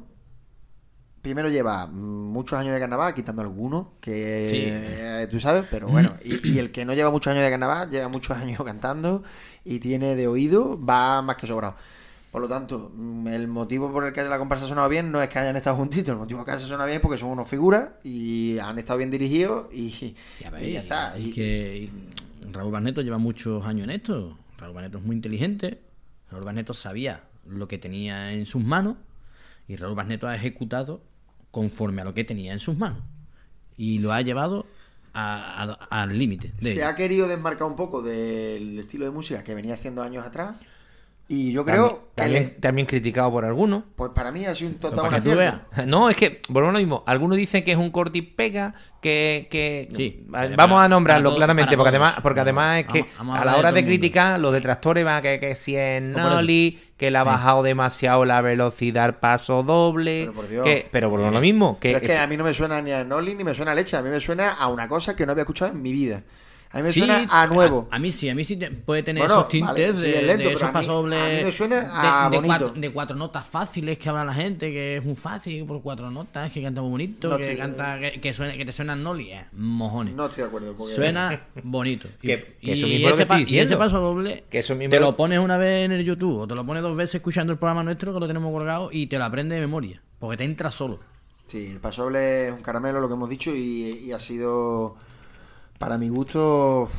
[1.21, 4.63] Primero lleva muchos años de carnaval, quitando algunos, que Sí.
[4.65, 6.13] eh, tú sabes, pero bueno.
[6.23, 9.23] Y, y el que no lleva muchos años de carnaval, lleva muchos años cantando
[9.65, 11.75] y tiene de oído, va más que sobrado.
[12.31, 12.91] Por lo tanto,
[13.27, 15.75] el motivo por el que la comparsa ha sonado bien no es que hayan estado
[15.77, 18.59] juntitos, el motivo por el que se suena bien es porque son unos figuras y
[18.59, 19.89] han estado bien dirigidos y,
[20.39, 21.17] Ya y ya está.
[21.17, 24.37] Y, Y- que y Raúl Barneto lleva muchos años en esto.
[24.57, 25.81] Raúl Barneto es muy inteligente.
[26.31, 28.97] Raúl Barneto sabía lo que tenía en sus manos.
[29.67, 31.01] Y Raúl Barneto ha ejecutado
[31.51, 32.99] conforme a lo que tenía en sus manos.
[33.77, 34.67] Y lo ha llevado
[35.13, 36.53] a- a- al límite.
[36.61, 36.87] se ello.
[36.87, 40.57] ha querido desmarcar un poco del estilo de música que venía haciendo años atrás.
[41.31, 43.83] Y yo creo también, que, también, le- también criticado por algunos.
[43.95, 45.61] pues para mí ha sido un total acierto.
[45.85, 47.03] No, es que, volvemos a lo mismo.
[47.05, 49.47] Algunos dicen que es un corte y pega, que...
[49.51, 52.01] que Sí, Va- para- vamos a nombrarlo todos- claramente, porque todos.
[52.01, 55.21] además, porque además es que Vamos- vamos a la hora de criticar, los detractores van
[55.21, 56.01] que, que si es.
[56.01, 60.65] Noli, que le ha bajado demasiado la velocidad paso doble, Pero por Dios.
[60.65, 62.91] que, pero por lo mismo, que, Pero es que a mí no me suena ni
[62.91, 63.95] a Noli ni me suena a leche.
[63.95, 66.23] A mí me suena a una cosa que no había escuchado en mi vida.
[66.71, 67.87] A mí me Sí, suena a nuevo.
[67.89, 70.11] A, a mí sí, a mí sí te- puede tener Bueno, esos tintes vale, sí,
[70.11, 71.19] de, es lento, de esos a mí- pasobles.
[71.19, 74.33] a mí me suena de- a de, cuatro, de cuatro notas fáciles que habla la
[74.35, 77.57] gente, que es muy fácil por cuatro notas, que canta muy bonito, No que estoy-
[77.57, 80.13] canta, que, que suena, que te suenan noli, eh, mojones.
[80.13, 80.75] No estoy de acuerdo.
[80.77, 82.07] porque- Suena bonito.
[82.21, 85.39] Y, Que- eso ese pa- y paso doble Que eso mismo te lo- lo pones
[85.39, 88.13] una vez en el YouTube o te lo pones dos veces escuchando el programa nuestro
[88.13, 90.01] que lo tenemos colgado y te lo aprendes de memoria.
[90.19, 90.99] Porque te entra solo.
[91.47, 94.97] Sí, el pasoble es un caramelo, lo que hemos dicho, y, y ha sido,
[95.79, 96.89] para mi gusto,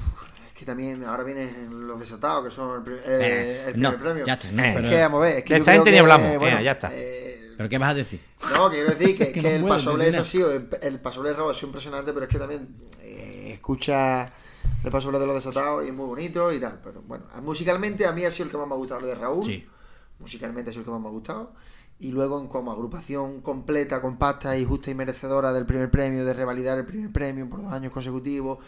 [0.49, 3.93] es que también ahora vienen los desatados, que son el, pri- eh, Eh, el primer
[3.93, 4.27] no, premio.
[4.27, 5.75] ya está, no, es pero- que, vamos a ver, es que De yo esa creo
[5.85, 6.91] gente ni que, hablamos, bueno, venga, ya está.
[6.93, 8.21] eh, ¿Pero qué vas a decir?
[8.57, 11.51] No, quiero decir que, Que que no el pasoble ha sido, el, pasoble de Raúl
[11.51, 12.69] ha sido impresionante, pero es que también
[13.03, 14.33] eh, escucha
[14.83, 16.81] el pasoble de los desatados y es muy bonito y tal.
[16.83, 19.15] Pero bueno, musicalmente a mí ha sido el que más me ha gustado, el de
[19.15, 19.45] Raúl.
[19.45, 19.67] Sí.
[20.19, 21.53] Musicalmente ha sido el que más me ha gustado.
[22.01, 26.33] Y luego, en como agrupación completa, compacta y justa y merecedora del primer premio, de
[26.33, 28.59] revalidar el primer premio por dos años consecutivos,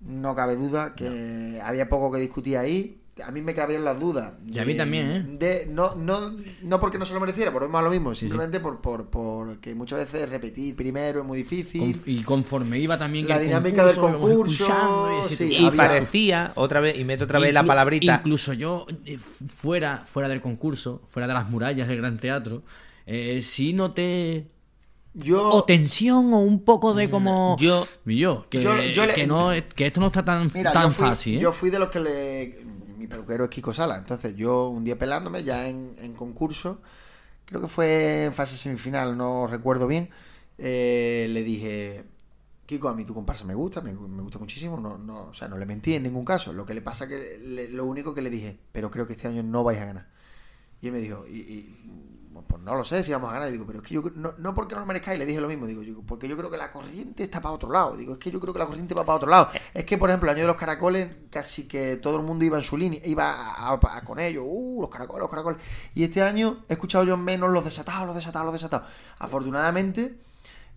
[0.00, 3.00] no cabe duda que había poco que discutir ahí.
[3.24, 4.32] A mí me cabían las dudas.
[4.44, 5.24] Y a mí también, ¿eh?
[5.38, 8.26] de- no, no, no porque no se lo mereciera, volvemos a lo mismo, Sí, sí.
[8.28, 11.96] simplemente por, por, por que muchas veces repetir primero es muy difícil.
[12.06, 15.56] Y conforme iba también La el dinámica del concurso, y ese sí, tipo de Y
[15.58, 15.86] había- cosas.
[15.88, 20.40] parecía, otra vez, y meto otra vez la palabrita, Incluso yo, eh, fuera, fuera del
[20.40, 22.62] concurso, fuera de las murallas del Gran Teatro,
[23.06, 24.48] eh, sí noté
[25.16, 27.56] Yo, o tensión o un poco de como...
[27.60, 30.84] yo- yo, que, Yo- yo le- que, no, que esto no está tan, Mira, tan
[30.86, 31.36] yo fui, fácil.
[31.36, 31.40] ¿eh?
[31.40, 32.73] Yo fui de los que le.
[33.04, 33.96] Mi peluquero es Kiko Sala.
[33.98, 36.80] Entonces, yo un día pelándome, ya en, en concurso,
[37.44, 40.08] creo que fue en fase semifinal, no recuerdo bien.
[40.58, 42.04] eh, le dije.
[42.64, 45.58] Kiko, a mí tu comparsa me gusta, me, gusta muchísimo, no, no, o sea, no
[45.58, 46.54] le mentí en ningún caso.
[46.54, 47.38] Lo que le pasa que
[47.72, 50.06] lo único que le dije, pero creo que este año no vais a ganar.
[50.80, 53.50] Y él me dijo, y, pues no lo sé si vamos a ganar.
[53.50, 55.66] Digo, pero es que yo no, no porque no lo merezcáis, le dije lo mismo.
[55.66, 57.96] Digo, yo, porque yo creo que la corriente está para otro lado.
[57.96, 59.50] Digo, es que yo creo que la corriente va para otro lado.
[59.72, 62.56] Es que, por ejemplo, el año de los caracoles, casi que todo el mundo iba
[62.56, 65.60] en su línea, iba a- con ellos, uh, los caracoles, los caracoles.
[65.94, 68.88] Y este año he escuchado yo menos los desatados, los desatados, los desatados.
[69.18, 70.18] Afortunadamente,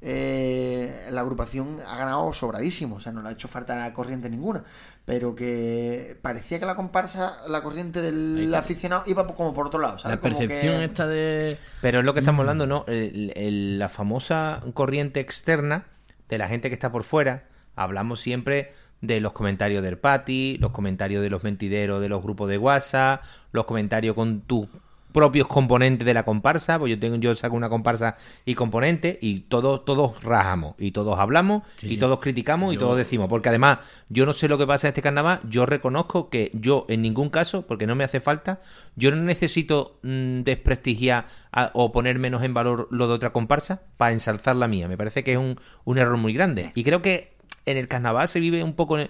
[0.01, 4.63] eh, la agrupación ha ganado sobradísimo, o sea, no le ha hecho falta corriente ninguna,
[5.05, 9.97] pero que parecía que la comparsa, la corriente del aficionado iba como por otro lado,
[9.99, 10.17] ¿sabes?
[10.17, 11.57] La Como percepción que- esta de...
[11.81, 12.23] Pero es lo que Mm.
[12.23, 12.85] estamos hablando, ¿no?
[12.87, 15.85] El- el- la famosa corriente externa
[16.29, 17.45] de la gente que está por fuera.
[17.75, 22.49] Hablamos siempre de los comentarios del Pati, los comentarios de los mentideros de los grupos
[22.49, 24.67] de WhatsApp, los comentarios con tus
[25.17, 28.15] propios componentes de la comparsa, pues yo tengo yo saco una comparsa
[28.45, 31.97] y componente y todos todos rajamos y todos hablamos Sí, y sí.
[31.97, 35.01] todos criticamos y todos decimos, porque además yo no sé lo que pasa en este
[35.01, 38.61] carnaval, yo reconozco que yo en ningún caso, porque no me hace falta,
[38.95, 43.81] yo no necesito mm, desprestigiar a- o poner menos en valor lo de otra comparsa
[43.97, 44.87] para ensalzar la mía.
[44.87, 46.71] Me parece que es un, un error muy grande.
[46.75, 47.33] Y creo que
[47.65, 49.09] en el carnaval se vive un poco, en-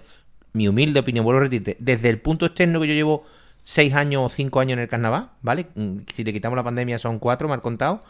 [0.53, 3.26] mi humilde opinión, vuelvo a repetirte, desde el punto externo que yo llevo
[3.68, 5.68] seis años o cinco años en el carnaval, ¿vale?
[5.76, 8.01] Mm, Si le quitamos la pandemia son cuatro, me han contado.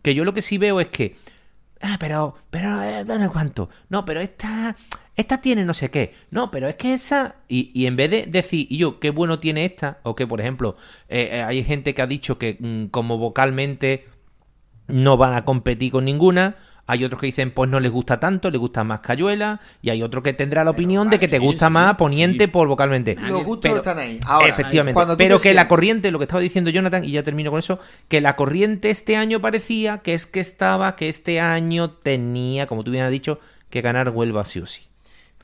[0.00, 1.16] Que yo lo que sí veo es que
[1.80, 3.68] Ah, pero, pero, eh, ¿cuánto?
[3.88, 4.76] No, pero esta,
[5.16, 6.14] esta tiene no sé qué.
[6.30, 7.34] No, pero es que esa...
[7.48, 10.40] Y, y en vez de decir, y yo, qué bueno tiene esta, o que, por
[10.40, 10.76] ejemplo,
[11.08, 14.06] eh, eh, hay gente que ha dicho que mm, como vocalmente
[14.86, 16.54] no van a competir con ninguna,
[16.86, 19.60] Hay otros que dicen, pues no les gusta tanto, les gusta más Cayuela.
[19.82, 22.50] Y hay otro que tendrá la opinión de que te gusta sí, más Poniente sí.
[22.50, 23.16] por vocalmente.
[23.28, 24.18] Los gustos Pero- están ahí.
[24.26, 25.00] Ahora, Efectivamente.
[25.16, 27.78] Pero que la corriente, lo que estaba diciendo Jonathan, y ya termino con eso,
[28.08, 32.82] que la corriente este año parecía que es que estaba, que este año tenía, como
[32.82, 33.38] tú bien has dicho,
[33.70, 34.82] que ganar Huelva sí o sí.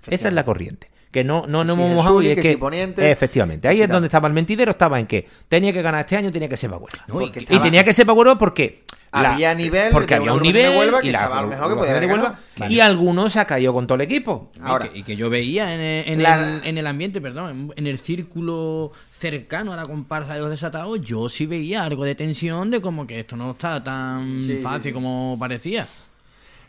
[0.08, 0.90] Esa es la corriente.
[1.10, 2.50] Que no, no, no hemos mojado y es que que.
[2.50, 3.66] si Poniente, efectivamente.
[3.66, 6.48] Ahí es donde estaba el mentidero, estaba en que tenía que ganar este año, tenía
[6.50, 7.04] que ser para Huelva.
[7.08, 8.82] No, y tenía que ser para Huelva porque.
[9.10, 11.42] Había nivel Porque de había un agrupación de nivel Huelva que y la estaba a
[11.42, 12.38] lo mejor que podía de Huelva,
[12.68, 14.50] y algunos se ha caído con todo el equipo.
[14.54, 17.18] Y Ahora- que, y que yo veía en el, en La- el- en el ambiente,
[17.22, 21.84] perdón, en, en el círculo cercano a la comparsa de los desatados, yo sí veía
[21.84, 24.92] algo de tensión de como que esto no está tan Sí, sí, fácil sí.
[24.92, 25.86] como parecía.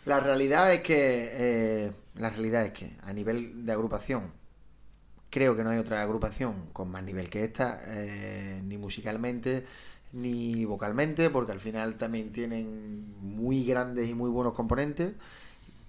[0.05, 4.31] La realidad es que eh, la realidad es que a nivel de agrupación
[5.29, 9.65] creo que no hay otra agrupación con más nivel que esta, eh, ni musicalmente
[10.11, 15.13] ni vocalmente, porque al final también tienen muy grandes y muy buenos componentes.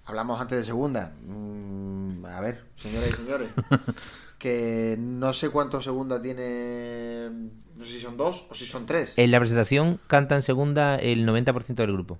[0.04, 1.14] Hablamos antes de segunda.
[1.26, 3.48] Mm, a ver, señoras y señores,
[4.38, 7.30] que no sé cuántos segunda tiene,
[7.76, 9.14] no sé si son dos o si son tres.
[9.16, 12.18] En la presentación canta en segunda el 90% del grupo.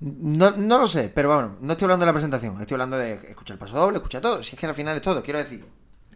[0.00, 3.14] No, no lo sé, pero bueno, no estoy hablando de la presentación, estoy hablando de
[3.14, 4.42] escuchar el paso doble, escuchar todo.
[4.44, 5.64] Si es que al final es todo, quiero decir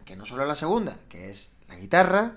[0.05, 2.31] que no solo la segunda, que es la guitarra,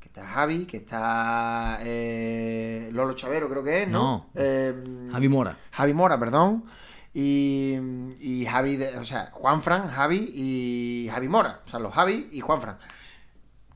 [0.00, 3.98] que está Javi, que está eh, Lolo Chavero, creo que es, ¿no?
[4.02, 4.26] No.
[4.34, 5.58] Eh, Javi Mora.
[5.72, 6.64] Javi Mora, perdón.
[7.12, 7.76] Y,
[8.20, 11.60] y Javi, de- o sea, Juan Fran, Javi y Javi Mora.
[11.66, 12.78] O sea, los Javi y Juan Fran.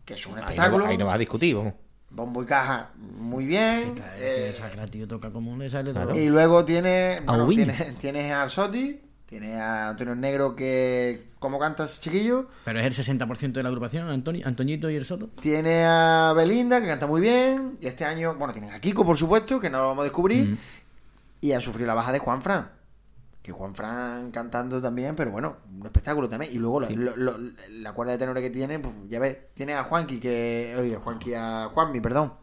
[0.05, 0.87] Que es un Ahí no, espectáculo.
[0.87, 1.75] ahí no vas a discutir, vamos.
[2.15, 3.89] Bombo y caja, muy bien.
[3.89, 4.69] Esta- eh, esa
[5.09, 5.51] toca como
[5.93, 6.19] Claro.
[6.19, 7.65] y luego tiene, bueno, Winnie.
[7.67, 12.49] tiene, tienes a Arsotti, tienes a Antonio Negro que, ¿cómo cantas, chiquillo?
[12.67, 15.31] Pero es el 60% de la agrupación, Antoni, Antoñito y el Soto.
[15.41, 17.79] Tiene a Belinda, que canta muy bien.
[17.81, 20.59] Y este año, bueno, tienen a Kiko, por supuesto, que no lo vamos a descubrir.
[21.41, 22.69] Y ha sufrido la baja de Juan Fran.
[23.43, 26.53] Que Juan Fran cantando también, pero bueno, un espectáculo también.
[26.53, 27.35] Y luego la, lo- lo-
[27.71, 30.77] la cuerda de tenores que tiene, pues ya ves, tiene a Juanqui, que.
[30.79, 32.35] Oye, Juanqui, a Juanmi, perdón.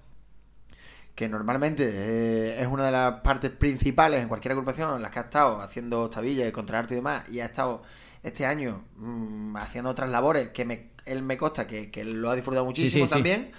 [1.15, 5.19] Que normalmente eh, es una de las partes principales en cualquier agrupación en las que
[5.19, 7.27] ha estado haciendo tabillas y contraarte y demás.
[7.29, 7.83] Y ha estado
[8.23, 12.35] este año mm, haciendo otras labores que me, él me consta que, que lo ha
[12.35, 13.13] disfrutado muchísimo sí.
[13.13, 13.51] también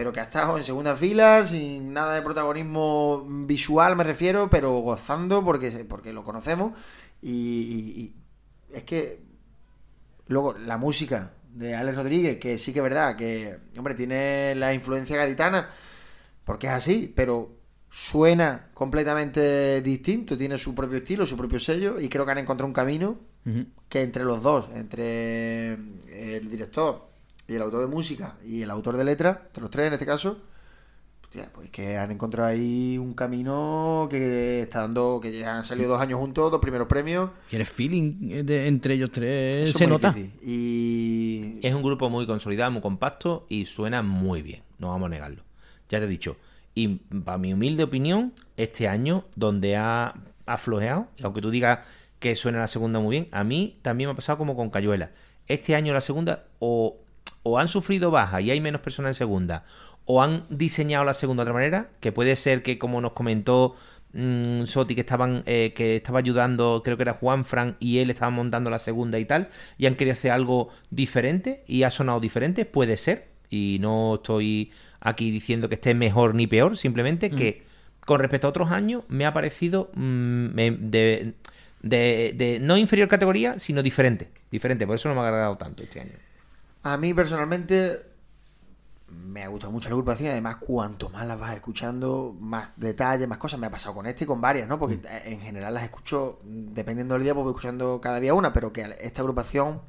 [0.00, 4.78] pero que ha estado en segunda fila, sin nada de protagonismo visual, me refiero, pero
[4.78, 6.72] gozando porque, porque lo conocemos.
[7.20, 8.14] Y, y- y
[8.74, 9.20] es que
[10.28, 14.72] luego la música de Alex Rodríguez, que sí que es verdad, que, hombre, tiene la
[14.72, 15.68] influencia gaditana,
[16.46, 17.50] porque es así, pero
[17.90, 22.68] suena completamente distinto, tiene su propio estilo, su propio sello, y creo que han encontrado
[22.68, 23.18] un camino
[23.90, 27.09] que entre los dos, entre el director
[27.50, 30.06] y el autor de música y el autor de letra, entre los tres en este
[30.06, 30.38] caso,
[31.22, 35.90] hostia, pues que han encontrado ahí un camino que está dando, que ya han salido
[35.90, 37.30] dos años juntos, dos primeros premios.
[37.50, 40.12] Y el feeling de- entre ellos tres Eso se nota.
[40.12, 40.32] difícil.
[40.48, 45.10] Y Es un grupo muy consolidado, muy compacto y suena muy bien, no vamos a
[45.10, 45.42] negarlo.
[45.88, 46.36] Ya te he dicho.
[46.74, 46.86] Y
[47.24, 50.14] para mi humilde opinión, este año, donde ha,
[50.46, 51.80] ha flojeado, y aunque tú digas
[52.20, 55.10] que suena la segunda muy bien, a mí también me ha pasado como con Cayuela.
[55.48, 56.96] Este año la segunda o,
[57.42, 59.64] o han sufrido baja y hay menos personas en segunda,
[60.04, 63.76] o han diseñado la segunda de otra manera, que puede ser que como nos comentó
[64.12, 68.10] mm, Soti que estaban eh, que estaba ayudando, creo que era Juan Fran y él
[68.10, 72.18] estaban montando la segunda y tal, y han querido hacer algo diferente y ha sonado
[72.20, 77.62] diferente, puede ser, y no estoy aquí diciendo que esté mejor ni peor, simplemente que
[78.04, 81.34] con respecto a otros años me ha parecido mm, de,
[81.82, 85.82] de- de no inferior categoría, sino diferente, diferente, por eso no me ha agradado tanto
[85.82, 86.12] este año.
[86.82, 88.10] A mí personalmente
[89.10, 93.38] me ha gustado mucho la agrupación además cuanto más las vas escuchando, más detalles, más
[93.38, 93.58] cosas.
[93.58, 94.78] Me ha pasado con este y con varias, ¿no?
[94.78, 98.34] Porque eh, en general las escucho, mm, dependiendo del día, pues voy escuchando cada día
[98.34, 99.80] una, pero que esta agrupación,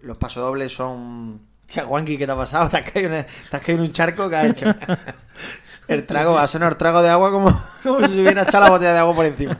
[0.00, 1.40] los pasodobles son...
[1.66, 2.68] Tía, Juanqui, ¿qué te ha pasado?
[2.70, 4.28] ¿Te has caído en, te has caído en un charco?
[4.28, 4.74] ¿Qué has hecho?
[5.88, 8.70] El trago, va a sonar trago de agua como, como si se hubiera echado la
[8.70, 9.56] botella de agua por encima.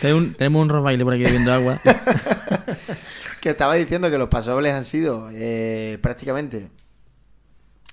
[0.00, 0.68] Tenemos un, tenemos un
[1.04, 1.80] por aquí bebiendo agua.
[3.38, 6.70] Que estaba diciendo que los pasodobles han sido eh, prácticamente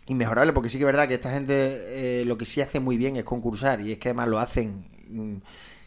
[0.07, 2.97] inmejorables, porque sí que es verdad que esta gente eh, lo que sí hace muy
[2.97, 5.37] bien es concursar, y es que además lo hacen mm,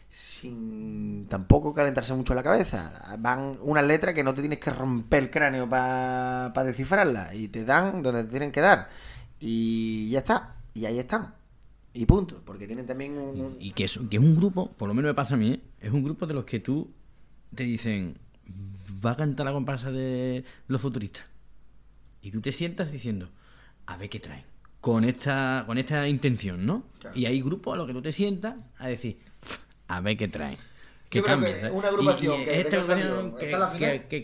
[0.09, 3.17] sin tampoco calentarse mucho la cabeza.
[3.19, 7.63] Van unas letras que no te tienes que romper el cráneo para descifrarlas, y te
[7.63, 8.89] dan donde te tienen que dar.
[9.39, 11.33] Y ya está, y ahí están.
[11.93, 13.57] Y punto, porque tienen también un...
[13.59, 15.61] Y que es, que es un grupo, por lo menos me pasa a mí, ¿eh?
[15.79, 16.91] es un grupo de los que tú
[17.55, 18.17] te dicen,
[19.05, 21.23] va a cantar la comparsa de los futuristas.
[22.21, 23.29] Y tú te sientas diciendo,
[23.85, 24.43] a ver qué traen.
[24.81, 26.83] Con esta, con esta intención, ¿no?
[26.99, 27.17] Claro.
[27.17, 29.19] Y hay grupos a los que tú te sientas a decir,
[29.87, 30.57] a ver qué trae.
[31.09, 31.69] Que ¿sabes?
[31.73, 33.35] una agrupación Y- y que esta agrupación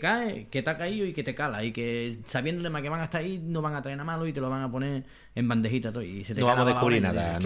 [0.00, 1.64] cae, que te ha caído y que te cala.
[1.64, 4.26] Y que sabiéndole más que van a estar ahí, no van a traer nada malo
[4.26, 5.04] y te lo van a poner
[5.34, 6.02] en bandejita todo.
[6.04, 7.36] Y se te No vamos a descubrir nada.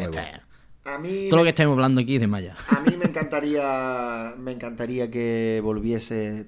[0.85, 2.55] A mí, Todo lo que estamos hablando aquí es de Maya.
[2.69, 6.47] a mí me encantaría, me encantaría que volviese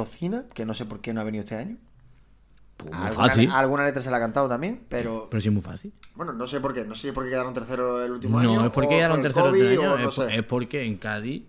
[0.00, 1.78] Tocina, que no sé por qué no ha venido este año.
[2.76, 3.50] Pues muy Alguna, fácil.
[3.50, 5.92] alguna letra se la ha cantado también, pero Pero sí es muy fácil.
[6.14, 6.84] bueno, no sé por qué.
[6.84, 8.54] No sé si es porque quedaron tercero el último año.
[8.54, 10.42] No es porque eran por el terceros COVID, de año, o es, no por- es
[10.42, 11.44] porque en Cádiz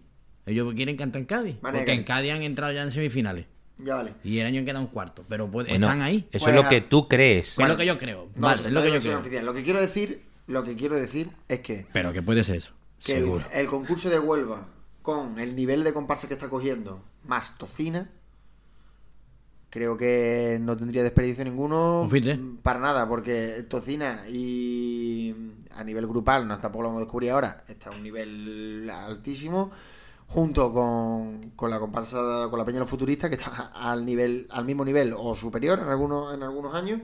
[0.45, 1.61] ellos quieren cantar en Cádiz.
[1.61, 2.31] Vale, porque en Cádiz.
[2.31, 3.45] Han entrado ya en semifinales.
[3.79, 4.13] Ya vale.
[4.23, 5.25] Y el año queda un cuarto.
[5.27, 6.27] Pero pues, Bueno, están ahí.
[6.31, 7.59] Eso Pues, es lo que tú crees.
[7.59, 8.29] es lo que yo creo.
[8.35, 9.19] No Vale, es lo que no yo creo.
[9.19, 9.45] oficial.
[9.45, 12.73] Lo que quiero decir, lo que quiero decir es que, Pero que puede ser eso.
[13.05, 13.45] que el, Seguro.
[13.51, 14.65] el concurso de Huelva
[15.01, 18.09] con el nivel de comparsa que está cogiendo más Tocina
[19.77, 22.01] creo que no tendría desperdicio ninguno
[22.63, 25.33] para nada porque Tocina y
[25.75, 29.69] a nivel grupal no tampoco lo hemos descubierto ahora está a un nivel altísimo
[30.29, 34.47] junto con, con la comparsa con la Peña de los Futuristas que está al nivel
[34.49, 37.01] al mismo nivel o superior en algunos en algunos años.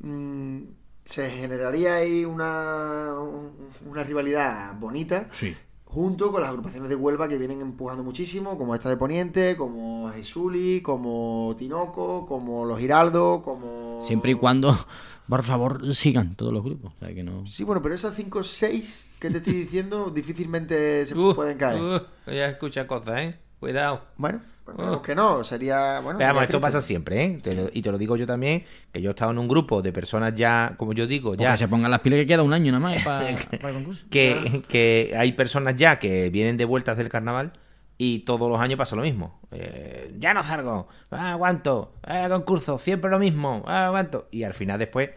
[0.00, 0.60] Mm,
[1.04, 5.28] se generaría ahí una, un- una rivalidad bonita.
[5.32, 5.56] Sí.
[5.90, 10.10] Junto con las agrupaciones de Huelva que vienen empujando muchísimo, como esta de Poniente, como
[10.12, 13.98] Jesuli, como Tinoco, como Los Giraldo, como...
[14.02, 14.76] Siempre y cuando,
[15.28, 16.92] por favor, sigan todos los grupos.
[16.94, 17.46] O sea, que no...
[17.46, 21.56] Sí, bueno, pero esas 5 o 6 que te estoy diciendo difícilmente se Uh, pueden
[21.56, 21.80] caer.
[21.82, 23.38] uh, ya escucha cosas, ¿eh?
[23.58, 24.02] Cuidado.
[24.18, 24.40] Bueno,
[24.74, 26.00] pues esperemos que no, sería...
[26.00, 27.40] Bueno, Pero sería esto pasa siempre, ¿eh?
[27.42, 29.82] Te lo- y te lo digo yo también, que yo he estado en un grupo
[29.82, 31.56] de personas ya, como yo digo, Porque ya...
[31.56, 34.04] se pongan las pilas que queda un año nada más para, para el concurso.
[34.10, 37.52] que, que hay personas ya que vienen de vueltas del carnaval
[38.00, 39.40] y todos los años pasa lo mismo.
[39.50, 44.28] Eh, ya no salgo, ah, aguanto, ah, concurso, siempre lo mismo, ah, aguanto.
[44.30, 45.10] Y al final después,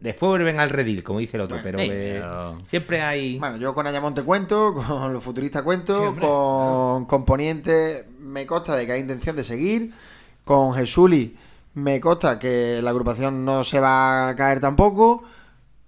[0.00, 3.38] después vuelven al redil, como dice el otro, pero, sí, que pero- siempre hay...
[3.38, 8.86] Bueno, yo con Ayamonte cuento, con los futuristas cuento, con, con Poniente me consta de
[8.86, 9.92] que hay intención de seguir,
[10.44, 11.36] con Jesuli
[11.74, 15.22] me consta que la agrupación no se va a caer tampoco,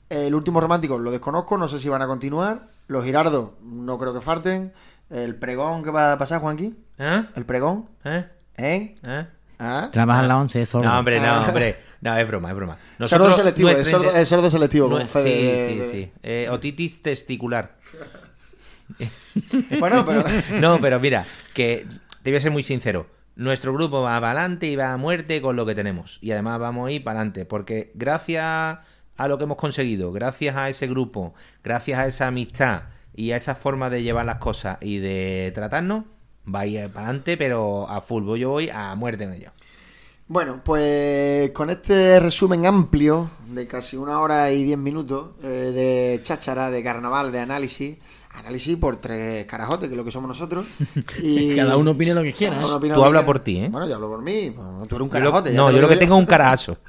[0.09, 4.13] el último romántico lo desconozco, no sé si van a continuar, los Girardos no creo
[4.15, 4.73] que falten,
[5.11, 7.25] el pregón que va a pasar, Juanqui, ¿Eh?
[7.35, 8.27] el pregón, ¿Eh?
[8.57, 8.95] ¿eh?
[9.05, 9.27] ¿Eh?
[9.65, 9.89] ¿Ah?
[9.93, 10.89] Trabajan la 11 solo.
[10.89, 11.45] No, hombre, no, Ah.
[11.49, 11.77] hombre.
[12.01, 12.79] No, es broma, es broma.
[13.07, 15.23] sordo selectivo, es sordo, es sordo selectivo, Fede
[15.69, 16.13] sí, de- sí, sí.
[16.23, 17.77] Eh, otitis testicular.
[19.79, 20.25] Bueno, pero...
[20.61, 21.87] No, pero mira, que
[22.23, 23.07] te voy a ser muy sincero.
[23.37, 26.19] Nuestro grupo va para adelante y va a muerte con lo que tenemos.
[26.21, 27.47] Y además vamos a ir para adelante.
[27.47, 28.45] Porque gracias
[29.17, 31.33] a lo que hemos conseguido, gracias a ese grupo,
[31.65, 32.83] gracias a esa amistad
[33.15, 36.05] y a esa forma de llevar las cosas y de tratarnos,
[36.53, 38.37] va a ir para adelante, pero a full.
[38.39, 39.51] Yo voy a muerte con ello.
[40.29, 46.21] Bueno, pues con este resumen amplio de casi una hora y diez minutos eh, de
[46.23, 47.99] cháchara, de carnaval, de análisis,
[48.31, 50.65] análisis por tres carajotes, que es lo que somos nosotros.
[51.23, 52.65] Y Cada uno opine lo que quiera, ¿eh?
[52.65, 53.69] opina Tú habla por ti, ¿eh?
[53.69, 55.51] Bueno, yo hablo por mí, pues, tú eres un carajote.
[55.51, 56.79] no, yo lo que tengo es un carajazo.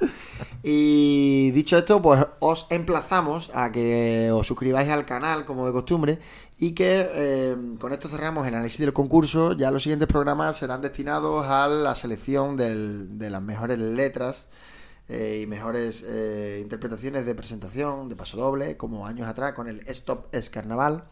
[0.66, 6.18] Y dicho esto, pues os emplazamos a que os suscribáis al canal como de costumbre
[6.58, 9.52] y que eh, con esto cerramos el análisis del concurso.
[9.52, 14.46] Ya los siguientes programas serán destinados a la selección de las mejores letras
[15.08, 19.80] eh, y mejores eh, interpretaciones de presentación, de paso doble, como años atrás con el
[19.88, 21.04] Stop es Carnaval.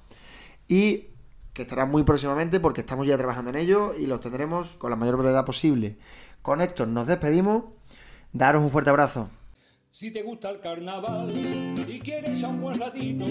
[0.69, 1.09] Y
[1.53, 4.97] que estará muy próximamente porque estamos ya trabajando en ello y los tendremos con la
[4.97, 5.99] mayor brevedad posible.
[6.41, 7.65] Con esto nos despedimos.
[8.33, 9.29] Daros un fuerte abrazo.
[10.03, 11.33] Si te gusta el carnaval
[11.87, 13.25] y quieres a un buen ratito,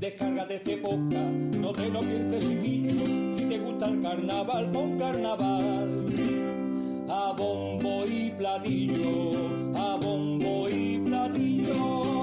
[0.00, 3.36] descárgate este podcast, no te lo pienses chiquillo.
[3.36, 6.06] Si te gusta el carnaval, pon carnaval.
[7.10, 9.32] A bombo y platillo,
[9.76, 12.17] a bombo y platillo.